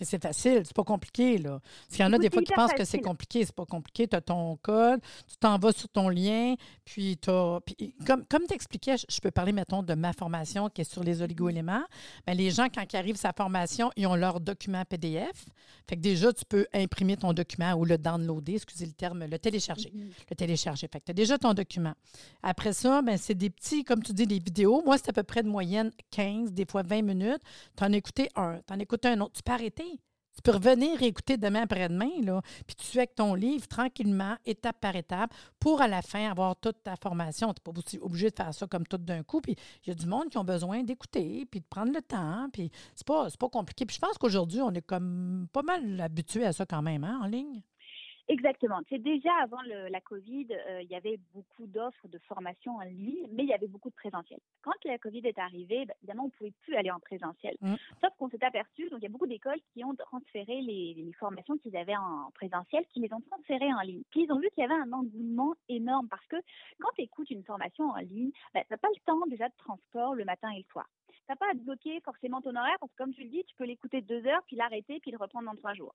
Mm-hmm. 0.00 0.04
C'est 0.04 0.22
facile, 0.22 0.62
c'est 0.64 0.76
pas 0.76 0.84
compliqué, 0.84 1.38
là. 1.38 1.60
S'il 1.88 2.00
y 2.00 2.04
en 2.04 2.12
a 2.12 2.18
des 2.18 2.30
fois 2.30 2.42
qui 2.42 2.52
pensent 2.52 2.72
que 2.72 2.84
c'est 2.84 3.00
compliqué, 3.00 3.44
c'est 3.44 3.54
pas 3.54 3.66
compliqué. 3.66 4.08
Tu 4.08 4.16
as 4.16 4.20
ton 4.20 4.56
code, 4.56 5.00
tu 5.28 5.36
t'en 5.36 5.58
vas 5.58 5.72
sur 5.72 5.88
ton 5.88 6.08
lien, 6.08 6.54
puis 6.84 7.16
tu 7.16 7.30
comme, 8.06 8.24
comme 8.26 8.46
tu 8.46 8.54
expliquais, 8.54 8.96
je 8.96 9.20
peux 9.20 9.30
parler, 9.30 9.52
mettons, 9.52 9.82
de 9.82 9.94
ma 9.94 10.12
formation 10.12 10.68
qui 10.68 10.82
est 10.82 10.90
sur 10.90 11.04
les 11.04 11.22
oligo-éléments. 11.22 11.84
Bien, 12.26 12.34
les 12.34 12.50
gens, 12.50 12.68
quand 12.72 12.84
ils 12.92 12.96
arrivent 12.96 13.16
à 13.16 13.18
sa 13.18 13.32
formation, 13.32 13.90
ils 13.96 14.06
ont 14.06 14.16
leur 14.16 14.40
document 14.40 14.84
PDF. 14.84 15.46
Fait 15.88 15.96
que 15.96 16.00
déjà, 16.00 16.32
tu 16.32 16.44
peux 16.44 16.66
imprimer 16.72 17.16
ton 17.16 17.32
document 17.32 17.74
ou 17.74 17.84
le 17.84 17.98
downloader, 17.98 18.54
excusez 18.54 18.86
le 18.86 18.92
terme, 18.92 19.24
le 19.24 19.38
télécharger. 19.38 19.90
Mm-hmm. 19.90 20.12
Le 20.30 20.36
télécharger. 20.36 20.88
Fait 20.92 21.00
que 21.00 21.06
tu 21.06 21.10
as 21.10 21.14
déjà 21.14 21.38
ton 21.38 21.54
document. 21.54 21.94
Après 22.42 22.72
ça, 22.72 23.02
ben, 23.02 23.16
c'est 23.16 23.34
des 23.34 23.50
petits, 23.50 23.84
comme 23.84 24.02
tu 24.02 24.12
dis, 24.12 24.26
des 24.26 24.38
vidéos. 24.38 24.82
Moi, 24.84 24.98
c'est 24.98 25.10
à 25.10 25.12
peu 25.12 25.22
près 25.22 25.42
de 25.42 25.48
moyenne 25.48 25.90
15, 26.10 26.52
des 26.52 26.64
fois 26.64 26.82
20 26.82 27.02
minutes. 27.02 27.42
Tu 27.76 27.84
en 27.84 27.92
as 27.92 27.96
écouté 27.96 28.28
un, 28.36 28.58
tu 28.66 28.72
en 28.72 28.78
as 28.78 28.82
écouté 28.82 29.08
un 29.08 29.20
autre. 29.20 29.32
Tu 29.32 29.42
peux 29.42 29.52
arrêter. 29.52 29.89
Tu 30.34 30.42
peux 30.42 30.52
revenir 30.52 31.02
écouter 31.02 31.36
demain 31.36 31.62
après-demain, 31.62 32.40
puis 32.66 32.76
tu 32.76 32.86
fais 32.86 32.98
avec 33.00 33.14
ton 33.14 33.34
livre 33.34 33.66
tranquillement, 33.66 34.36
étape 34.46 34.80
par 34.80 34.96
étape, 34.96 35.34
pour 35.58 35.82
à 35.82 35.88
la 35.88 36.02
fin 36.02 36.30
avoir 36.30 36.56
toute 36.56 36.82
ta 36.82 36.96
formation. 36.96 37.52
Tu 37.52 37.60
n'es 37.66 37.72
pas 37.72 38.04
obligé 38.04 38.30
de 38.30 38.36
faire 38.36 38.54
ça 38.54 38.66
comme 38.66 38.86
tout 38.86 38.98
d'un 38.98 39.22
coup. 39.22 39.40
Puis 39.40 39.56
il 39.84 39.88
y 39.88 39.92
a 39.92 39.94
du 39.94 40.06
monde 40.06 40.28
qui 40.30 40.38
ont 40.38 40.44
besoin 40.44 40.82
d'écouter, 40.82 41.46
puis 41.50 41.60
de 41.60 41.66
prendre 41.66 41.92
le 41.92 42.02
temps. 42.02 42.48
Puis 42.52 42.70
c'est 42.94 43.06
pas, 43.06 43.28
pas 43.38 43.48
compliqué. 43.48 43.84
Puis 43.86 43.96
je 43.96 44.00
pense 44.00 44.16
qu'aujourd'hui, 44.18 44.60
on 44.60 44.70
est 44.72 44.82
comme 44.82 45.46
pas 45.52 45.62
mal 45.62 46.00
habitué 46.00 46.46
à 46.46 46.52
ça 46.52 46.64
quand 46.64 46.82
même, 46.82 47.04
hein, 47.04 47.20
en 47.22 47.26
ligne. 47.26 47.62
Exactement. 48.30 48.78
C'est 48.88 49.02
déjà 49.02 49.32
avant 49.42 49.60
le, 49.62 49.88
la 49.88 50.00
Covid, 50.00 50.46
euh, 50.52 50.82
il 50.82 50.88
y 50.88 50.94
avait 50.94 51.18
beaucoup 51.34 51.66
d'offres 51.66 52.06
de 52.06 52.16
formation 52.28 52.76
en 52.76 52.82
ligne, 52.82 53.26
mais 53.32 53.42
il 53.42 53.48
y 53.48 53.52
avait 53.52 53.66
beaucoup 53.66 53.90
de 53.90 53.94
présentiel. 53.94 54.38
Quand 54.62 54.84
la 54.84 54.98
Covid 54.98 55.22
est 55.24 55.38
arrivée, 55.40 55.84
ben, 55.84 55.94
évidemment, 56.00 56.22
on 56.22 56.26
ne 56.26 56.30
pouvait 56.30 56.52
plus 56.62 56.76
aller 56.76 56.92
en 56.92 57.00
présentiel. 57.00 57.56
Mm. 57.60 57.74
Sauf 58.00 58.10
qu'on 58.18 58.30
s'est 58.30 58.44
aperçu, 58.44 58.88
donc 58.88 59.00
il 59.00 59.02
y 59.02 59.06
a 59.06 59.10
beaucoup 59.10 59.26
d'écoles 59.26 59.58
qui 59.72 59.82
ont 59.84 59.96
transféré 59.96 60.60
les, 60.60 60.94
les 60.94 61.12
formations 61.14 61.58
qu'ils 61.58 61.76
avaient 61.76 61.96
en 61.96 62.30
présentiel, 62.34 62.84
qui 62.92 63.00
les 63.00 63.12
ont 63.12 63.20
transférées 63.20 63.74
en 63.74 63.80
ligne. 63.80 64.02
Puis 64.10 64.22
ils 64.22 64.32
ont 64.32 64.38
vu 64.38 64.48
qu'il 64.54 64.62
y 64.62 64.64
avait 64.64 64.80
un 64.80 64.92
engouement 64.92 65.54
énorme 65.68 66.06
parce 66.08 66.26
que 66.28 66.36
quand 66.78 66.90
tu 66.94 67.02
écoutes 67.02 67.30
une 67.30 67.42
formation 67.42 67.90
en 67.90 67.96
ligne, 67.96 68.30
ben, 68.54 68.62
tu 68.62 68.72
n'as 68.72 68.78
pas 68.78 68.90
le 68.94 69.00
temps 69.06 69.26
déjà 69.26 69.48
de 69.48 69.56
transport 69.58 70.14
le 70.14 70.24
matin 70.24 70.50
et 70.52 70.58
le 70.58 70.70
soir 70.70 70.86
n'as 71.30 71.36
pas 71.36 71.50
à 71.50 71.52
te 71.52 71.58
bloquer 71.58 72.00
forcément 72.00 72.40
ton 72.40 72.54
horaire 72.56 72.76
parce 72.80 72.92
que 72.92 72.96
comme 72.96 73.14
tu 73.14 73.22
le 73.22 73.30
dis, 73.30 73.44
tu 73.44 73.54
peux 73.56 73.64
l'écouter 73.64 74.00
deux 74.02 74.26
heures, 74.26 74.42
puis 74.46 74.56
l'arrêter, 74.56 74.98
puis 75.00 75.10
le 75.10 75.18
reprendre 75.18 75.46
dans 75.46 75.56
trois 75.56 75.74
jours. 75.74 75.94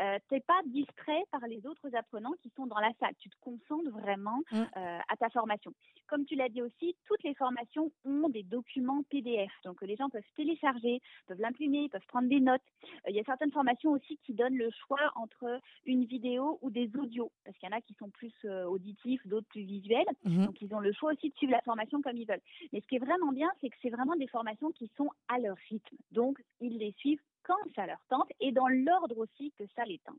Euh, 0.00 0.18
tu 0.28 0.34
n'es 0.34 0.40
pas 0.40 0.60
distrait 0.66 1.22
par 1.30 1.46
les 1.46 1.66
autres 1.66 1.94
apprenants 1.94 2.34
qui 2.42 2.50
sont 2.56 2.66
dans 2.66 2.78
la 2.78 2.90
salle. 3.00 3.14
Tu 3.18 3.30
te 3.30 3.36
concentres 3.40 3.90
vraiment 3.90 4.40
mm. 4.52 4.62
euh, 4.76 4.98
à 5.08 5.16
ta 5.16 5.30
formation. 5.30 5.72
Comme 6.08 6.24
tu 6.24 6.34
l'as 6.34 6.48
dit 6.48 6.62
aussi, 6.62 6.94
toutes 7.06 7.22
les 7.22 7.34
formations 7.34 7.90
ont 8.04 8.28
des 8.28 8.42
documents 8.42 9.02
PDF. 9.10 9.50
Donc 9.64 9.80
les 9.82 9.96
gens 9.96 10.10
peuvent 10.10 10.22
télécharger, 10.36 11.00
peuvent 11.26 11.40
l'imprimer, 11.40 11.88
peuvent 11.88 12.06
prendre 12.08 12.28
des 12.28 12.40
notes. 12.40 12.60
Euh, 12.84 13.10
il 13.10 13.16
y 13.16 13.20
a 13.20 13.24
certaines 13.24 13.52
formations 13.52 13.92
aussi 13.92 14.18
qui 14.24 14.34
donnent 14.34 14.56
le 14.56 14.70
choix 14.86 15.12
entre 15.14 15.60
une 15.86 16.04
vidéo 16.04 16.58
ou 16.62 16.70
des 16.70 16.90
audios. 16.96 17.32
Parce 17.44 17.56
qu'il 17.58 17.68
y 17.68 17.72
en 17.72 17.76
a 17.76 17.80
qui 17.80 17.94
sont 17.94 18.10
plus 18.10 18.34
auditifs, 18.44 19.26
d'autres 19.26 19.48
plus 19.48 19.62
visuels. 19.62 20.06
Mm-hmm. 20.24 20.46
Donc 20.46 20.60
ils 20.60 20.74
ont 20.74 20.80
le 20.80 20.92
choix 20.92 21.12
aussi 21.12 21.30
de 21.30 21.34
suivre 21.36 21.52
la 21.52 21.62
formation 21.62 22.02
comme 22.02 22.16
ils 22.16 22.26
veulent. 22.26 22.42
Mais 22.72 22.80
ce 22.80 22.86
qui 22.86 22.96
est 22.96 23.04
vraiment 23.04 23.32
bien, 23.32 23.50
c'est 23.60 23.70
que 23.70 23.76
c'est 23.80 23.90
vraiment 23.90 24.16
des 24.16 24.26
formations 24.26 24.65
qui 24.70 24.90
sont 24.96 25.10
à 25.28 25.38
leur 25.38 25.56
rythme. 25.68 25.96
Donc 26.12 26.42
ils 26.60 26.78
les 26.78 26.92
suivent 26.98 27.22
quand 27.42 27.54
ça 27.74 27.86
leur 27.86 28.00
tente 28.08 28.28
et 28.40 28.52
dans 28.52 28.68
l'ordre 28.68 29.18
aussi 29.18 29.52
que 29.58 29.64
ça 29.74 29.84
les 29.84 29.98
tente. 30.00 30.16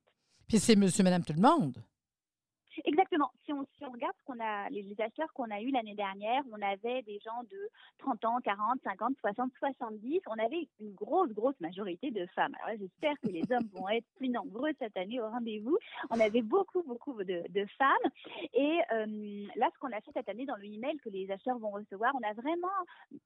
Puis 0.47 0.59
c'est 0.59 0.75
monsieur, 0.75 1.03
madame, 1.03 1.23
tout 1.23 1.33
le 1.33 1.41
monde. 1.41 1.77
Exactement. 2.85 3.31
Si 3.45 3.53
on, 3.53 3.65
si 3.77 3.85
on 3.85 3.91
regarde 3.91 4.13
qu'on 4.25 4.39
a, 4.39 4.69
les, 4.69 4.95
acheteurs 4.99 5.31
qu'on 5.33 5.49
a 5.49 5.61
eus 5.61 5.71
l'année 5.71 5.95
dernière, 5.95 6.43
on 6.51 6.61
avait 6.61 7.01
des 7.03 7.19
gens 7.19 7.43
de 7.49 7.69
30 7.99 8.25
ans, 8.25 8.37
40, 8.43 8.79
50, 8.83 9.15
60, 9.19 9.51
70. 9.59 10.21
On 10.27 10.43
avait 10.43 10.67
une 10.79 10.93
grosse, 10.93 11.29
grosse 11.33 11.59
majorité 11.59 12.11
de 12.11 12.25
femmes. 12.27 12.55
Alors 12.63 12.77
j'espère 12.79 13.13
que 13.21 13.27
les 13.29 13.43
hommes 13.51 13.67
vont 13.73 13.89
être 13.89 14.05
plus 14.15 14.29
nombreux 14.29 14.71
cette 14.79 14.95
année 14.97 15.19
au 15.19 15.29
rendez-vous. 15.29 15.77
On 16.09 16.19
avait 16.19 16.41
beaucoup, 16.41 16.83
beaucoup 16.83 17.23
de, 17.23 17.43
de 17.49 17.65
femmes. 17.77 18.11
Et 18.53 18.79
euh, 18.91 19.47
là, 19.55 19.69
ce 19.73 19.79
qu'on 19.79 19.91
a 19.91 20.01
fait 20.01 20.11
cette 20.13 20.29
année 20.29 20.45
dans 20.45 20.57
le 20.57 20.65
email 20.65 20.97
que 20.97 21.09
les 21.09 21.29
acheteurs 21.31 21.57
vont 21.57 21.71
recevoir, 21.71 22.13
on 22.15 22.27
a 22.27 22.33
vraiment 22.33 22.67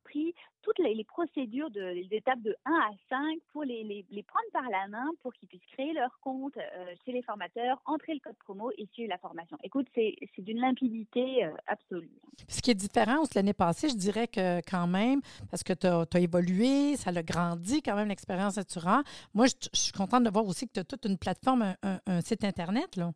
pris 0.04 0.34
toutes 0.62 0.80
les, 0.80 1.04
procédures 1.04 1.70
de 1.72 2.08
l'étape 2.10 2.42
de 2.42 2.56
1 2.66 2.72
à 2.72 2.90
5 3.10 3.40
pour 3.52 3.64
les, 3.64 3.84
les, 3.84 4.06
les, 4.10 4.24
prendre 4.24 4.46
par 4.54 4.70
la 4.70 4.88
main 4.88 5.08
pour 5.22 5.34
qu'ils 5.34 5.48
puissent 5.48 5.66
créer 5.74 5.94
leur 5.94 6.20
compte 6.22 6.56
euh, 6.58 6.94
chez 7.06 7.12
les 7.12 7.22
formateurs, 7.22 7.82
entrer 7.86 8.14
le 8.14 8.20
code 8.20 8.38
promo 8.38 8.72
et 8.78 8.88
suivre 8.94 9.10
la 9.10 9.18
formation. 9.18 9.58
Écoute, 9.64 9.88
c'est 9.96 10.16
d'une 10.38 10.60
limpidité 10.60 11.46
euh, 11.46 11.52
absolue. 11.68 12.12
Ce 12.48 12.62
qui 12.62 12.72
est 12.72 12.76
différent 12.76 13.24
l'année 13.36 13.54
passée, 13.54 13.90
je 13.90 13.96
dirais 13.96 14.28
que 14.28 14.60
quand 14.70 14.88
même, 14.88 15.22
parce 15.50 15.64
que 15.64 15.74
tu 15.74 15.88
as, 15.88 16.20
évolué, 16.20 16.96
ça 16.98 17.12
a 17.12 17.24
grandi 17.24 17.82
quand 17.82 17.96
même 17.96 18.10
l'expérience 18.10 18.58
Natura. 18.58 19.04
Moi, 19.34 19.48
je, 19.48 19.70
suis 19.74 19.92
contente 19.92 20.24
de 20.24 20.30
voir 20.30 20.46
aussi 20.46 20.68
que 20.68 20.74
tu 20.74 20.80
as 20.80 20.84
toute 20.84 21.06
une 21.06 21.18
plateforme, 21.18 21.76
un, 21.84 22.22
site 22.22 22.44
Internet. 22.44 22.96
Là. 22.96 23.12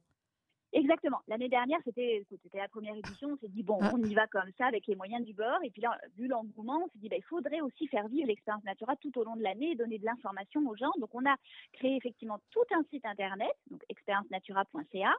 Exactement. 0.76 1.22
L'année 1.30 1.48
dernière, 1.48 1.80
c'était 1.86 2.26
la 2.54 2.68
première 2.68 2.96
édition. 2.98 3.30
On 3.32 3.38
s'est 3.38 3.48
dit, 3.48 3.64
bon, 3.64 3.80
on 3.94 3.98
y 3.98 4.14
va 4.14 4.28
comme 4.28 4.52
ça 4.58 4.66
avec 4.66 4.86
les 4.88 4.96
moyens 4.96 5.26
du 5.26 5.34
bord. 5.34 5.58
Et 5.64 5.70
puis 5.70 5.82
là, 5.82 5.98
vu 6.18 6.28
l'engouement, 6.28 6.82
on 6.84 6.88
s'est 6.88 7.00
dit, 7.00 7.08
bah, 7.08 7.16
il 7.16 7.24
faudrait 7.24 7.62
aussi 7.62 7.88
faire 7.88 8.10
vivre 8.10 8.28
l'expérience 8.28 8.66
Natura 8.66 8.98
tout 8.98 9.18
au 9.18 9.24
long 9.24 9.38
de 9.38 9.42
l'année 9.42 9.72
et 9.72 9.76
donner 9.76 10.00
de 10.00 10.06
l'information 10.06 10.68
aux 10.68 10.76
gens. 10.76 10.92
Donc, 11.00 11.16
on 11.16 11.26
a 11.26 11.38
créé 11.72 11.96
effectivement 11.96 12.40
tout 12.52 12.66
un 12.78 12.84
site 12.92 13.06
internet, 13.06 13.54
donc 13.72 13.84
expériencenatura.ca. 13.88 15.16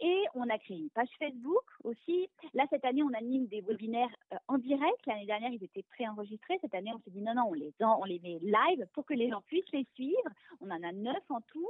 Et 0.00 0.24
on 0.34 0.48
a 0.48 0.58
créé 0.58 0.78
une 0.78 0.90
page 0.90 1.08
Facebook 1.18 1.64
aussi. 1.84 2.28
Là, 2.54 2.64
cette 2.70 2.84
année, 2.84 3.02
on 3.02 3.12
anime 3.12 3.46
des 3.46 3.60
webinaires 3.60 4.14
euh, 4.32 4.36
en 4.48 4.58
direct. 4.58 5.06
L'année 5.06 5.26
dernière, 5.26 5.50
ils 5.52 5.64
étaient 5.64 5.82
préenregistrés. 5.82 6.58
Cette 6.60 6.74
année, 6.74 6.92
on 6.94 7.00
s'est 7.00 7.10
dit 7.10 7.22
non, 7.22 7.34
non, 7.34 7.50
on 7.50 7.54
les, 7.54 7.72
les 8.06 8.20
met 8.20 8.38
live 8.40 8.86
pour 8.92 9.04
que 9.04 9.14
les 9.14 9.30
gens 9.30 9.42
puissent 9.42 9.72
les 9.72 9.86
suivre. 9.94 10.30
On 10.60 10.70
en 10.70 10.82
a 10.82 10.92
neuf 10.92 11.22
en 11.28 11.40
tout. 11.42 11.68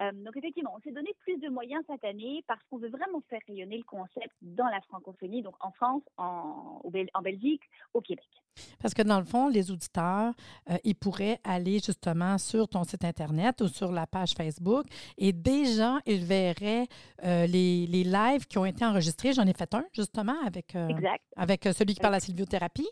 Euh, 0.00 0.12
donc, 0.12 0.36
effectivement, 0.36 0.74
on 0.76 0.80
s'est 0.80 0.92
donné 0.92 1.10
plus 1.20 1.38
de 1.38 1.48
moyens 1.48 1.84
cette 1.88 2.04
année 2.04 2.44
parce 2.46 2.62
qu'on 2.64 2.78
veut 2.78 2.90
vraiment 2.90 3.20
faire 3.28 3.40
rayonner 3.46 3.78
le 3.78 3.84
concept 3.84 4.34
dans 4.42 4.68
la 4.68 4.80
francophonie, 4.82 5.42
donc 5.42 5.54
en 5.60 5.72
France, 5.72 6.02
en 6.16 6.80
Belgique, 7.22 7.62
au 7.94 8.00
Québec. 8.00 8.41
Parce 8.80 8.94
que 8.94 9.02
dans 9.02 9.18
le 9.18 9.24
fond, 9.24 9.48
les 9.48 9.70
auditeurs, 9.70 10.32
euh, 10.70 10.76
ils 10.84 10.94
pourraient 10.94 11.40
aller 11.44 11.80
justement 11.80 12.38
sur 12.38 12.68
ton 12.68 12.84
site 12.84 13.04
Internet 13.04 13.60
ou 13.60 13.68
sur 13.68 13.92
la 13.92 14.06
page 14.06 14.32
Facebook 14.32 14.86
et 15.18 15.32
déjà, 15.32 15.98
ils 16.06 16.24
verraient 16.24 16.86
les, 17.22 17.86
les, 17.86 18.04
lives 18.04 18.46
qui 18.46 18.58
ont 18.58 18.64
été 18.64 18.84
enregistrés. 18.84 19.32
J'en 19.32 19.46
ai 19.46 19.52
fait 19.52 19.72
un, 19.74 19.84
justement, 19.92 20.34
avec, 20.46 20.74
euh, 20.74 20.88
avec 21.36 21.66
euh, 21.66 21.72
celui 21.72 21.94
qui 21.94 22.00
parle 22.00 22.12
de 22.12 22.16
la 22.16 22.20
sylviothérapie. 22.20 22.88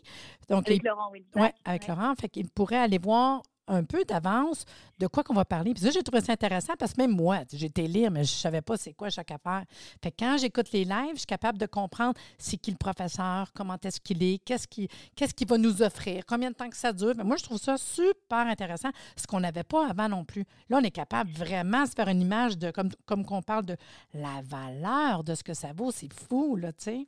Donc, 0.49 0.67
avec 0.67 0.83
Laurent, 0.83 1.09
oui. 1.11 1.25
Oui, 1.35 1.47
avec 1.65 1.87
Laurent. 1.87 2.13
Fait 2.15 2.29
qu'il 2.29 2.49
pourrait 2.49 2.77
aller 2.77 2.97
voir 2.97 3.41
un 3.71 3.83
peu 3.83 4.03
d'avance 4.05 4.65
de 4.99 5.07
quoi 5.07 5.23
qu'on 5.23 5.33
va 5.33 5.45
parler. 5.45 5.73
Puis 5.73 5.83
ça, 5.83 5.89
j'ai 5.89 6.03
trouvé 6.03 6.21
ça 6.21 6.33
intéressant 6.33 6.73
parce 6.77 6.93
que 6.93 7.01
même 7.01 7.15
moi, 7.15 7.39
j'étais 7.51 7.87
lire, 7.87 8.11
mais 8.11 8.23
je 8.23 8.33
ne 8.33 8.37
savais 8.37 8.61
pas 8.61 8.77
c'est 8.77 8.93
quoi 8.93 9.09
chaque 9.09 9.31
affaire. 9.31 9.63
Fait 10.03 10.11
quand 10.11 10.37
j'écoute 10.37 10.71
les 10.71 10.83
lives, 10.83 11.13
je 11.13 11.19
suis 11.19 11.25
capable 11.25 11.57
de 11.57 11.65
comprendre 11.65 12.13
c'est 12.37 12.57
qui 12.57 12.71
le 12.71 12.77
professeur, 12.77 13.51
comment 13.53 13.77
est-ce 13.83 13.99
qu'il 13.99 14.21
est, 14.21 14.39
qu'est-ce 14.39 14.67
qu'il 14.67 15.47
va 15.47 15.57
nous 15.57 15.81
offrir, 15.81 16.23
combien 16.27 16.51
de 16.51 16.55
temps 16.55 16.69
que 16.69 16.77
ça 16.77 16.93
dure. 16.93 17.13
moi, 17.23 17.37
je 17.37 17.43
trouve 17.43 17.59
ça 17.59 17.77
super 17.77 18.39
intéressant, 18.39 18.89
ce 19.15 19.25
qu'on 19.25 19.39
n'avait 19.39 19.63
pas 19.63 19.89
avant 19.89 20.09
non 20.09 20.25
plus. 20.25 20.45
Là, 20.69 20.79
on 20.81 20.83
est 20.83 20.91
capable 20.91 21.31
vraiment 21.31 21.83
de 21.83 21.89
se 21.89 21.93
faire 21.93 22.09
une 22.09 22.21
image 22.21 22.57
de, 22.57 22.71
comme, 22.71 22.89
comme 23.05 23.25
qu'on 23.25 23.41
parle 23.41 23.65
de 23.65 23.77
la 24.13 24.41
valeur 24.43 25.23
de 25.23 25.33
ce 25.33 25.43
que 25.43 25.53
ça 25.53 25.73
vaut. 25.73 25.91
C'est 25.91 26.13
fou, 26.13 26.55
là, 26.55 26.73
tu 26.73 26.83
sais. 26.83 27.07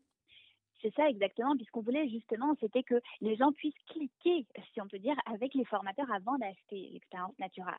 C'est 0.83 0.93
ça 0.95 1.07
exactement, 1.07 1.55
puisqu'on 1.55 1.79
voulait 1.79 2.09
justement, 2.09 2.57
c'était 2.59 2.83
que 2.83 2.99
les 3.21 3.37
gens 3.37 3.53
puissent 3.53 3.73
cliquer, 3.87 4.45
si 4.73 4.81
on 4.81 4.87
peut 4.87 4.99
dire, 4.99 5.15
avec 5.33 5.53
les 5.53 5.63
formateurs 5.63 6.11
avant 6.11 6.37
d'acheter 6.37 6.89
l'expérience 6.91 7.33
Natura, 7.39 7.77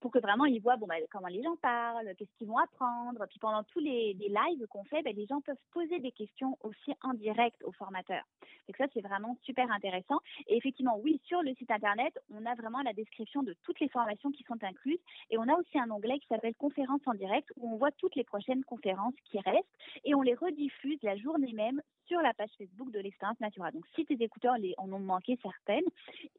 pour 0.00 0.10
que 0.10 0.18
vraiment 0.18 0.46
ils 0.46 0.60
voient 0.60 0.76
bon, 0.76 0.88
bah, 0.88 0.96
comment 1.12 1.28
les 1.28 1.44
gens 1.44 1.54
parlent, 1.62 2.12
qu'est-ce 2.18 2.34
qu'ils 2.38 2.48
vont 2.48 2.58
apprendre. 2.58 3.24
Puis 3.28 3.38
pendant 3.38 3.62
tous 3.62 3.78
les, 3.78 4.14
lives 4.14 4.66
qu'on 4.68 4.82
fait, 4.82 5.02
bah, 5.02 5.12
les 5.12 5.26
gens 5.26 5.40
peuvent 5.42 5.62
poser 5.72 6.00
des 6.00 6.10
questions 6.10 6.58
aussi 6.64 6.92
en 7.02 7.14
direct 7.14 7.62
aux 7.62 7.70
formateurs. 7.70 8.24
Donc 8.66 8.76
ça, 8.76 8.86
c'est 8.92 9.00
vraiment 9.00 9.36
super 9.42 9.70
intéressant. 9.70 10.18
Et 10.48 10.56
effectivement, 10.56 10.98
oui, 10.98 11.20
sur 11.26 11.42
le 11.42 11.54
site 11.54 11.70
internet, 11.70 12.18
on 12.34 12.44
a 12.46 12.56
vraiment 12.56 12.82
la 12.82 12.92
description 12.92 13.44
de 13.44 13.54
toutes 13.62 13.78
les 13.78 13.88
formations 13.88 14.32
qui 14.32 14.42
sont 14.42 14.62
incluses. 14.64 14.98
Et 15.30 15.38
on 15.38 15.46
a 15.46 15.54
aussi 15.54 15.78
un 15.78 15.90
onglet 15.92 16.18
qui 16.18 16.26
s'appelle 16.26 16.56
Conférences 16.56 17.06
en 17.06 17.14
direct, 17.14 17.48
où 17.56 17.72
on 17.72 17.76
voit 17.76 17.92
toutes 17.92 18.16
les 18.16 18.24
prochaines 18.24 18.64
conférences 18.64 19.14
qui 19.26 19.38
restent 19.38 19.78
et 20.04 20.16
on 20.16 20.22
les 20.22 20.34
rediffuse 20.34 20.98
la 21.02 21.16
journée 21.16 21.52
même 21.52 21.80
sur 22.10 22.20
la 22.20 22.34
page 22.34 22.50
Facebook 22.58 22.90
de 22.90 22.98
l'expérience 22.98 23.38
Natura. 23.40 23.70
Donc, 23.70 23.84
si 23.94 24.04
tes 24.04 24.20
écouteurs 24.20 24.58
les, 24.58 24.74
en 24.78 24.92
ont 24.92 24.98
manqué 24.98 25.38
certaines, 25.42 25.84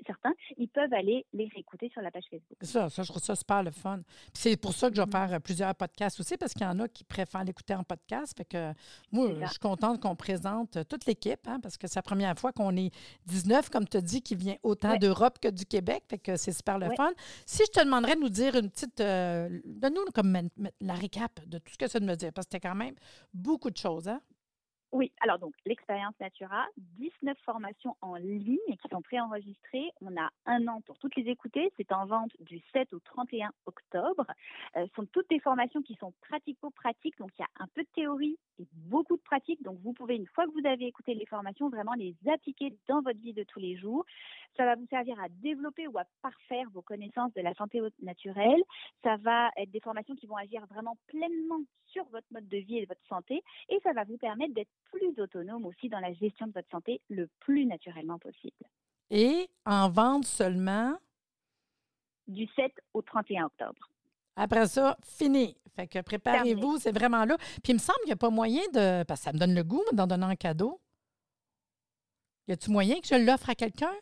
certains, 0.06 0.34
ils 0.58 0.68
peuvent 0.68 0.94
aller 0.94 1.26
les 1.32 1.48
réécouter 1.48 1.90
sur 1.94 2.02
la 2.02 2.12
page 2.12 2.26
Facebook. 2.30 2.58
Ça, 2.62 2.90
ça, 2.90 3.04
je 3.04 3.08
trouve 3.08 3.24
ça 3.24 3.36
super 3.36 3.64
le 3.64 3.72
fun. 3.72 4.02
C'est 4.34 4.58
pour 4.58 4.74
ça 4.74 4.90
que 4.90 4.98
je 4.98 5.02
vais 5.02 5.10
faire 5.10 5.34
euh, 5.34 5.40
plusieurs 5.40 5.74
podcasts 5.74 6.20
aussi, 6.20 6.36
parce 6.36 6.54
qu'il 6.54 6.64
y 6.64 6.70
en 6.70 6.80
a 6.80 6.88
qui 6.90 7.06
préfèrent 7.06 7.46
l'écouter 7.46 7.74
en 7.74 7.84
podcast. 7.84 8.38
Fait 8.38 8.46
que 8.46 8.74
moi, 9.12 9.30
je 9.42 9.46
suis 9.48 9.60
contente 9.60 10.02
qu'on 10.02 10.16
présente 10.16 10.76
euh, 10.76 10.84
toute 10.84 11.06
l'équipe, 11.06 11.48
hein, 11.48 11.60
parce 11.62 11.78
que 11.78 11.88
c'est 11.88 12.00
la 12.00 12.04
première 12.04 12.38
fois 12.38 12.52
qu'on 12.52 12.76
est 12.76 12.92
19, 13.28 13.70
comme 13.70 13.88
tu 13.88 13.96
as 13.98 14.02
dit, 14.02 14.22
qui 14.22 14.36
vient 14.36 14.58
autant 14.64 14.98
d'Europe 14.98 15.40
que 15.40 15.48
du 15.48 15.66
Québec. 15.66 16.04
Fait 16.10 16.20
que 16.20 16.36
c'est 16.36 16.52
super 16.52 16.80
le 16.80 16.90
fun. 16.98 17.12
Si 17.46 17.64
je 17.66 17.80
te 17.80 17.86
demanderais 17.86 18.16
de 18.16 18.22
nous 18.22 18.30
dire 18.30 18.56
une 18.56 18.70
petite. 18.70 19.00
Euh, 19.00 19.62
donne-nous 19.66 20.06
comme 20.14 20.38
la 20.82 20.94
récap 20.94 21.40
de 21.48 21.60
tout 21.60 21.72
ce 21.72 21.78
que 21.78 21.88
ça 21.88 22.00
me 22.02 22.16
dire, 22.16 22.34
parce 22.34 22.48
que 22.48 22.52
c'était 22.58 22.68
quand 22.68 22.76
même 22.76 22.96
beaucoup 23.34 23.70
de 23.70 23.78
choses. 23.78 24.10
Hein? 24.10 24.20
Oui, 24.92 25.14
alors 25.22 25.40
donc 25.40 25.54
l'expérience 25.66 26.14
Natura, 26.20 26.66
19 27.00 27.38
formations 27.46 27.96
en 28.02 28.16
ligne 28.16 28.58
qui 28.68 28.90
sont 28.90 29.02
préenregistrées. 29.02 29.90
On 30.02 30.18
a 30.18 30.30
un 30.46 30.68
an 30.68 30.82
pour 30.82 30.98
toutes 31.00 31.16
les 31.16 31.30
écouter. 31.30 31.72
C'est 31.78 31.94
en 31.94 32.06
vente 32.06 32.32
du 32.42 32.62
7 32.74 32.94
au 32.94 33.00
31 33.00 33.52
octobre. 33.68 34.26
Euh, 34.76 34.86
sont 34.98 35.06
toutes 35.06 35.30
des 35.30 35.40
formations 35.40 35.82
qui 35.82 35.96
sont 35.96 36.14
pratico-pratiques, 36.28 37.18
donc 37.20 37.32
il 37.40 37.42
y 37.42 37.46
a 37.46 37.64
un 37.64 37.68
peu 37.68 37.84
de 37.84 37.88
théorie 37.96 38.38
et 38.60 38.68
beaucoup 38.74 39.16
de 39.16 39.22
pratique. 39.22 39.64
Donc 39.64 39.80
vous 39.82 39.94
pouvez, 39.94 40.18
une 40.18 40.28
fois 40.28 40.46
que 40.46 40.52
vous 40.52 40.68
avez 40.68 40.88
écouté 40.88 41.14
les 41.14 41.26
formations, 41.26 41.70
vraiment 41.70 41.94
les 41.94 42.14
appliquer 42.30 42.76
dans 42.90 43.02
votre 43.02 43.20
vie 43.20 43.34
de 43.34 43.44
tous 43.44 43.60
les 43.60 43.78
jours. 43.78 44.06
Ça 44.58 44.66
va 44.66 44.76
vous 44.76 44.88
servir 44.90 45.20
à 45.20 45.30
développer 45.30 45.88
ou 45.88 45.98
à 45.98 46.04
parfaire 46.22 46.70
vos 46.72 46.82
connaissances 46.82 47.34
de 47.34 47.42
la 47.42 47.54
santé 47.56 47.82
naturelle. 48.02 48.62
Ça 49.04 49.18
va 49.18 49.50
être 49.58 49.72
des 49.72 49.80
formations 49.80 50.16
qui 50.16 50.28
vont 50.28 50.36
agir 50.36 50.66
vraiment 50.68 50.98
pleinement 51.08 51.62
sur 51.88 52.04
votre 52.10 52.28
mode 52.32 52.48
de 52.48 52.58
vie 52.58 52.78
et 52.78 52.86
votre 52.86 53.06
santé. 53.08 53.42
Et 53.70 53.80
ça 53.84 53.94
va 53.94 54.04
vous 54.04 54.18
permettre 54.18 54.54
d'être 54.54 54.72
plus 54.92 55.18
autonome 55.20 55.66
aussi 55.66 55.90
dans 55.90 56.00
la 56.00 56.14
gestion 56.14 56.48
de 56.48 56.54
votre 56.54 56.70
santé 56.70 57.02
le 57.10 57.30
plus 57.40 57.66
naturellement 57.66 58.20
possible. 58.20 58.66
Et 59.10 59.50
en 59.66 59.90
vente 59.90 60.26
seulement? 60.26 60.98
Du 62.28 62.48
7 62.56 62.72
au 62.94 63.02
31 63.02 63.46
octobre. 63.46 63.90
Après 64.36 64.68
ça, 64.68 64.98
fini. 65.04 65.58
Fait 65.76 65.88
que 65.88 66.02
préparez-vous, 66.02 66.78
c'est 66.78 66.92
vraiment 66.92 67.26
là. 67.26 67.38
Puis 67.38 67.72
il 67.72 67.74
me 67.74 67.80
semble 67.80 68.00
qu'il 68.00 68.08
n'y 68.08 68.14
a 68.14 68.18
pas 68.18 68.30
moyen 68.30 68.62
de. 68.74 69.04
Parce 69.04 69.22
que 69.22 69.24
ça 69.26 69.34
me 69.34 69.40
donne 69.40 69.56
le 69.56 69.64
goût 69.64 69.84
d'en 69.94 70.08
donner 70.08 70.26
un 70.26 70.36
cadeau. 70.36 70.80
Y 72.48 72.54
a-tu 72.54 72.72
moyen 72.72 73.00
que 73.00 73.08
je 73.08 73.16
l'offre 73.16 73.50
à 73.50 73.56
quelqu'un? 73.56 73.94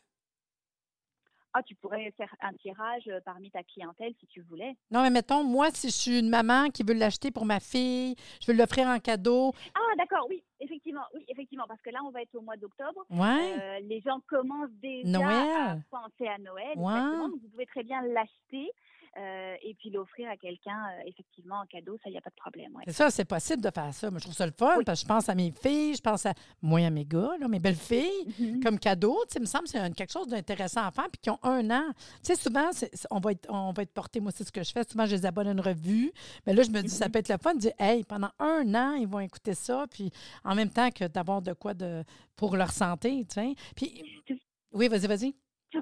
Ah, 1.53 1.63
tu 1.63 1.73
pourrais 1.75 2.11
faire 2.11 2.33
un 2.41 2.53
tirage 2.53 3.07
euh, 3.07 3.19
parmi 3.25 3.49
ta 3.49 3.63
clientèle 3.63 4.13
si 4.19 4.27
tu 4.27 4.41
voulais. 4.41 4.75
Non, 4.91 5.01
mais 5.01 5.09
mettons, 5.09 5.43
moi, 5.43 5.69
si 5.71 5.89
je 5.89 5.95
suis 5.95 6.19
une 6.19 6.29
maman 6.29 6.69
qui 6.69 6.83
veut 6.83 6.93
l'acheter 6.93 7.31
pour 7.31 7.45
ma 7.45 7.59
fille, 7.59 8.15
je 8.39 8.51
veux 8.51 8.57
l'offrir 8.57 8.87
en 8.87 8.99
cadeau. 8.99 9.51
Ah, 9.73 9.95
d'accord, 9.97 10.27
oui, 10.29 10.43
effectivement, 10.59 11.01
oui, 11.15 11.25
effectivement, 11.27 11.65
parce 11.67 11.81
que 11.81 11.89
là, 11.89 11.99
on 12.05 12.11
va 12.11 12.21
être 12.21 12.35
au 12.35 12.41
mois 12.41 12.55
d'octobre. 12.55 13.03
Ouais. 13.09 13.55
Euh, 13.59 13.79
les 13.79 13.99
gens 14.01 14.19
commencent 14.27 14.69
déjà 14.81 15.71
à 15.71 15.77
penser 15.89 16.27
à 16.27 16.37
Noël. 16.37 16.77
Ouais. 16.77 17.27
vous 17.31 17.49
pouvez 17.51 17.65
très 17.65 17.83
bien 17.83 18.01
l'acheter. 18.03 18.71
Euh, 19.19 19.55
et 19.61 19.73
puis 19.75 19.89
l'offrir 19.89 20.29
à 20.29 20.37
quelqu'un, 20.37 20.77
euh, 20.91 21.03
effectivement, 21.07 21.57
en 21.61 21.65
cadeau, 21.65 21.97
ça, 21.97 22.03
il 22.09 22.13
n'y 22.13 22.17
a 22.17 22.21
pas 22.21 22.29
de 22.29 22.35
problème. 22.35 22.73
ouais. 22.75 22.83
C'est 22.87 22.93
ça, 22.93 23.09
c'est 23.09 23.25
possible 23.25 23.61
de 23.61 23.69
faire 23.69 23.93
ça. 23.93 24.09
Moi, 24.09 24.19
je 24.19 24.23
trouve 24.23 24.35
ça 24.35 24.45
le 24.45 24.53
fun 24.57 24.75
Oui. 24.77 24.83
parce 24.85 24.99
que 25.01 25.03
je 25.03 25.07
pense 25.13 25.27
à 25.29 25.35
mes 25.35 25.51
filles, 25.51 25.95
je 25.95 26.01
pense 26.01 26.25
à 26.25 26.33
moi, 26.61 26.79
à 26.85 26.89
mes 26.89 27.05
gars, 27.05 27.31
là, 27.39 27.47
mes 27.47 27.59
belles-filles, 27.59 28.33
Mhm. 28.39 28.63
comme 28.63 28.79
cadeau. 28.79 29.17
Tu 29.27 29.33
sais, 29.33 29.39
il 29.39 29.41
me 29.41 29.45
semble 29.47 29.65
que 29.65 29.71
c'est 29.71 29.93
quelque 29.95 30.11
chose 30.13 30.27
d'intéressant 30.27 30.83
à 30.85 30.91
faire 30.91 31.09
puis 31.11 31.19
qui 31.21 31.29
ont 31.29 31.39
un 31.43 31.69
an. 31.69 31.83
Tu 32.23 32.33
sais, 32.33 32.35
souvent, 32.35 32.69
on, 33.11 33.19
va 33.19 33.31
être, 33.33 33.47
on 33.49 33.71
va 33.73 33.83
être 33.83 33.93
porté. 33.93 34.19
Moi, 34.19 34.31
c'est 34.33 34.43
ce 34.45 34.51
que 34.51 34.63
je 34.63 34.71
fais. 34.71 34.83
Souvent, 34.89 35.05
je 35.05 35.15
les 35.15 35.25
abonne 35.25 35.47
à 35.47 35.51
une 35.51 35.59
revue. 35.61 36.11
Mais 36.47 36.53
là, 36.53 36.63
je 36.63 36.69
me 36.69 36.81
dis, 36.81 36.89
ça 36.89 37.05
Mhm. 37.05 37.11
peut 37.11 37.19
être 37.19 37.29
le 37.29 37.37
fun 37.37 37.53
de 37.55 37.59
dire, 37.59 37.73
hey, 37.79 38.03
pendant 38.03 38.29
un 38.39 38.73
an, 38.75 38.93
ils 38.93 39.07
vont 39.07 39.19
écouter 39.19 39.53
ça. 39.53 39.85
Puis 39.91 40.11
en 40.43 40.55
même 40.55 40.69
temps 40.69 40.89
que 40.91 41.05
d'avoir 41.05 41.41
de 41.41 41.53
quoi 41.53 41.73
de, 41.73 42.03
pour 42.35 42.55
leur 42.55 42.71
santé. 42.71 43.25
Tu 43.27 43.33
sais. 43.33 43.55
Puis, 43.75 44.03
oui, 44.71 44.87
vas-y, 44.87 45.07
vas-y. 45.07 45.35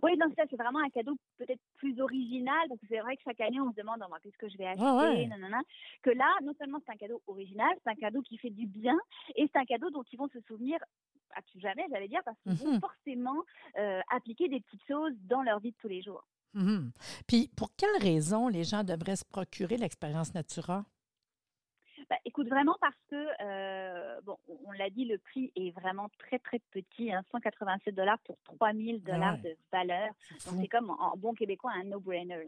Oui, 0.04 0.18
donc 0.18 0.34
ça, 0.36 0.44
c'est 0.50 0.58
vraiment 0.58 0.80
un 0.80 0.90
cadeau 0.90 1.16
peut-être 1.38 1.62
plus 1.78 2.00
original, 2.02 2.68
parce 2.68 2.80
que 2.82 2.88
c'est 2.90 3.00
vrai 3.00 3.16
que 3.16 3.22
chaque 3.24 3.40
année, 3.42 3.60
on 3.62 3.72
se 3.72 3.76
demande 3.76 4.04
oh, 4.08 4.14
qu'est-ce 4.22 4.38
que 4.38 4.50
je 4.50 4.58
vais 4.58 4.66
acheter, 4.68 4.84
ouais. 4.84 5.28
nanana. 5.28 5.60
Que 6.04 6.10
là, 6.10 6.30
non 6.44 6.54
seulement 6.60 6.80
c'est 6.86 6.92
un 6.92 6.98
cadeau 6.98 7.22
original, 7.28 7.70
c'est 7.84 7.90
un 7.92 7.96
cadeau 7.96 8.22
qui 8.22 8.38
fait 8.38 8.50
du 8.50 8.68
bien, 8.68 8.98
et 9.36 9.48
c'est 9.52 9.60
un 9.60 9.66
cadeau 9.66 9.90
dont 9.90 10.04
ils 10.12 10.18
vont 10.18 10.28
se 10.30 10.40
souvenir 10.42 10.78
à 11.36 11.42
tout 11.44 11.60
jamais, 11.60 11.86
j'allais 11.90 12.08
dire, 12.08 12.22
parce 12.26 12.38
qu'ils 12.42 12.54
Mhm. 12.54 12.74
vont 12.74 12.80
forcément 12.80 13.44
euh, 13.78 14.02
appliquer 14.10 14.48
des 14.50 14.60
petites 14.62 14.86
choses 14.88 15.14
dans 15.24 15.42
leur 15.44 15.60
vie 15.60 15.72
de 15.72 15.78
tous 15.80 15.88
les 15.90 16.02
jours. 16.02 16.24
Mhm. 16.54 16.92
Puis, 17.28 17.50
pour 17.56 17.70
quelles 17.76 18.02
raisons 18.02 18.48
les 18.48 18.64
gens 18.64 18.84
devraient 18.84 19.16
se 19.18 19.26
procurer 19.26 19.78
l'expérience 19.78 20.34
Natura? 20.34 20.86
Écoute, 22.38 22.50
vraiment 22.50 22.76
parce 22.80 22.94
que, 23.10 23.28
euh, 23.42 24.22
bon, 24.24 24.38
on 24.64 24.72
l'a 24.74 24.92
dit, 24.92 25.06
le 25.06 25.18
prix 25.18 25.52
est 25.56 25.72
vraiment 25.72 26.08
très, 26.20 26.38
très 26.38 26.60
petit, 26.70 27.12
hein, 27.12 27.24
187 27.32 27.96
dollars 27.96 28.20
pour 28.20 28.38
3000 28.44 29.02
dollars 29.04 29.40
Ouais. 29.44 29.52
de 29.52 29.58
valeur. 29.72 30.10
C'est 30.30 30.46
Donc, 30.46 30.56
fou. 30.56 30.62
c'est 30.62 30.68
comme 30.68 30.92
en, 30.92 31.14
en 31.14 31.18
bon 31.18 31.34
québécois 31.34 31.72
un 31.76 31.86
no-brainer. 31.86 32.46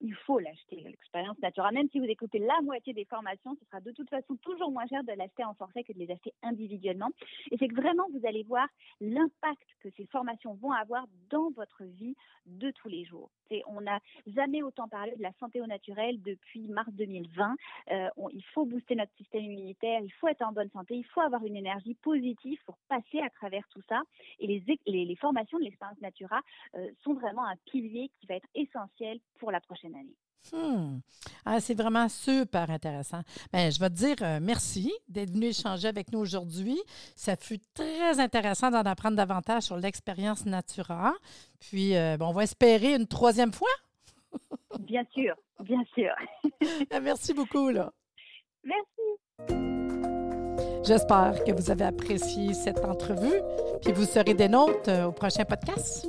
Il 0.00 0.14
faut 0.14 0.38
l'acheter, 0.38 0.76
l'expérience 0.76 1.38
Natura. 1.40 1.72
Même 1.72 1.88
si 1.90 1.98
vous 1.98 2.04
écoutez 2.04 2.38
la 2.38 2.60
moitié 2.62 2.92
des 2.92 3.04
formations, 3.04 3.56
ce 3.58 3.64
sera 3.66 3.80
de 3.80 3.90
toute 3.90 4.08
façon 4.08 4.36
toujours 4.36 4.70
moins 4.70 4.86
cher 4.86 5.02
de 5.02 5.12
l'acheter 5.12 5.44
en 5.44 5.54
forfait 5.54 5.82
que 5.82 5.92
de 5.92 5.98
les 5.98 6.10
acheter 6.10 6.32
individuellement. 6.42 7.10
Et 7.50 7.56
c'est 7.58 7.68
que 7.68 7.74
vraiment, 7.74 8.06
vous 8.12 8.26
allez 8.26 8.44
voir 8.44 8.68
l'impact 9.00 9.66
que 9.80 9.88
ces 9.96 10.06
formations 10.06 10.54
vont 10.54 10.72
avoir 10.72 11.06
dans 11.30 11.50
votre 11.50 11.84
vie 11.84 12.14
de 12.46 12.70
tous 12.70 12.88
les 12.88 13.04
jours. 13.04 13.30
On 13.66 13.80
n'a 13.80 14.00
jamais 14.26 14.62
autant 14.62 14.88
parlé 14.88 15.16
de 15.16 15.22
la 15.22 15.32
santé 15.40 15.60
au 15.60 15.66
naturel 15.66 16.20
depuis 16.22 16.68
mars 16.68 16.90
2020. 16.92 17.56
Euh, 17.90 18.08
il 18.32 18.44
faut 18.52 18.66
booster 18.66 18.94
notre 18.94 19.14
système 19.16 19.44
immunitaire, 19.44 20.00
il 20.02 20.12
faut 20.12 20.28
être 20.28 20.42
en 20.42 20.52
bonne 20.52 20.70
santé, 20.70 20.96
il 20.96 21.04
faut 21.06 21.20
avoir 21.20 21.44
une 21.44 21.56
énergie 21.56 21.94
positive 21.94 22.58
pour 22.66 22.76
passer 22.88 23.20
à 23.20 23.30
travers 23.30 23.66
tout 23.68 23.82
ça. 23.88 24.02
Et 24.38 24.46
les 24.86 25.16
formations 25.16 25.58
de 25.58 25.64
l'expérience 25.64 26.00
Natura 26.00 26.40
euh, 26.74 26.90
sont 27.02 27.14
vraiment 27.14 27.46
un 27.46 27.56
pilier 27.66 28.10
qui 28.20 28.26
va 28.26 28.36
être 28.36 28.48
essentiel 28.54 29.18
pour 29.38 29.50
la 29.50 29.60
prochaine 29.60 29.87
année. 29.94 30.16
Hmm. 30.52 31.00
Ah, 31.44 31.60
c'est 31.60 31.74
vraiment 31.74 32.08
super 32.08 32.70
intéressant. 32.70 33.20
Ben, 33.52 33.70
je 33.70 33.78
vais 33.78 33.90
te 33.90 33.94
dire 33.94 34.16
euh, 34.22 34.38
merci 34.40 34.92
d'être 35.08 35.30
venu 35.30 35.46
échanger 35.46 35.88
avec 35.88 36.12
nous 36.12 36.18
aujourd'hui. 36.18 36.80
Ça 37.16 37.36
fut 37.36 37.60
très 37.74 38.18
intéressant 38.20 38.70
d'en 38.70 38.82
apprendre 38.82 39.16
davantage 39.16 39.64
sur 39.64 39.76
l'expérience 39.76 40.46
Natura. 40.46 41.12
Puis, 41.60 41.96
euh, 41.96 42.16
bon, 42.16 42.28
on 42.28 42.32
va 42.32 42.44
espérer 42.44 42.94
une 42.94 43.06
troisième 43.06 43.52
fois. 43.52 43.68
Bien 44.80 45.04
sûr, 45.12 45.34
bien 45.60 45.82
sûr. 45.94 46.12
Ah, 46.90 47.00
Merci 47.02 47.34
beaucoup. 47.34 47.70
Là. 47.70 47.92
Merci. 48.64 49.54
J'espère 50.84 51.44
que 51.44 51.52
vous 51.52 51.70
avez 51.70 51.84
apprécié 51.84 52.54
cette 52.54 52.84
entrevue. 52.84 53.42
Puis, 53.82 53.92
vous 53.92 54.04
serez 54.04 54.34
des 54.34 54.48
nôtres 54.48 54.88
euh, 54.88 55.06
au 55.06 55.12
prochain 55.12 55.44
podcast. 55.44 56.08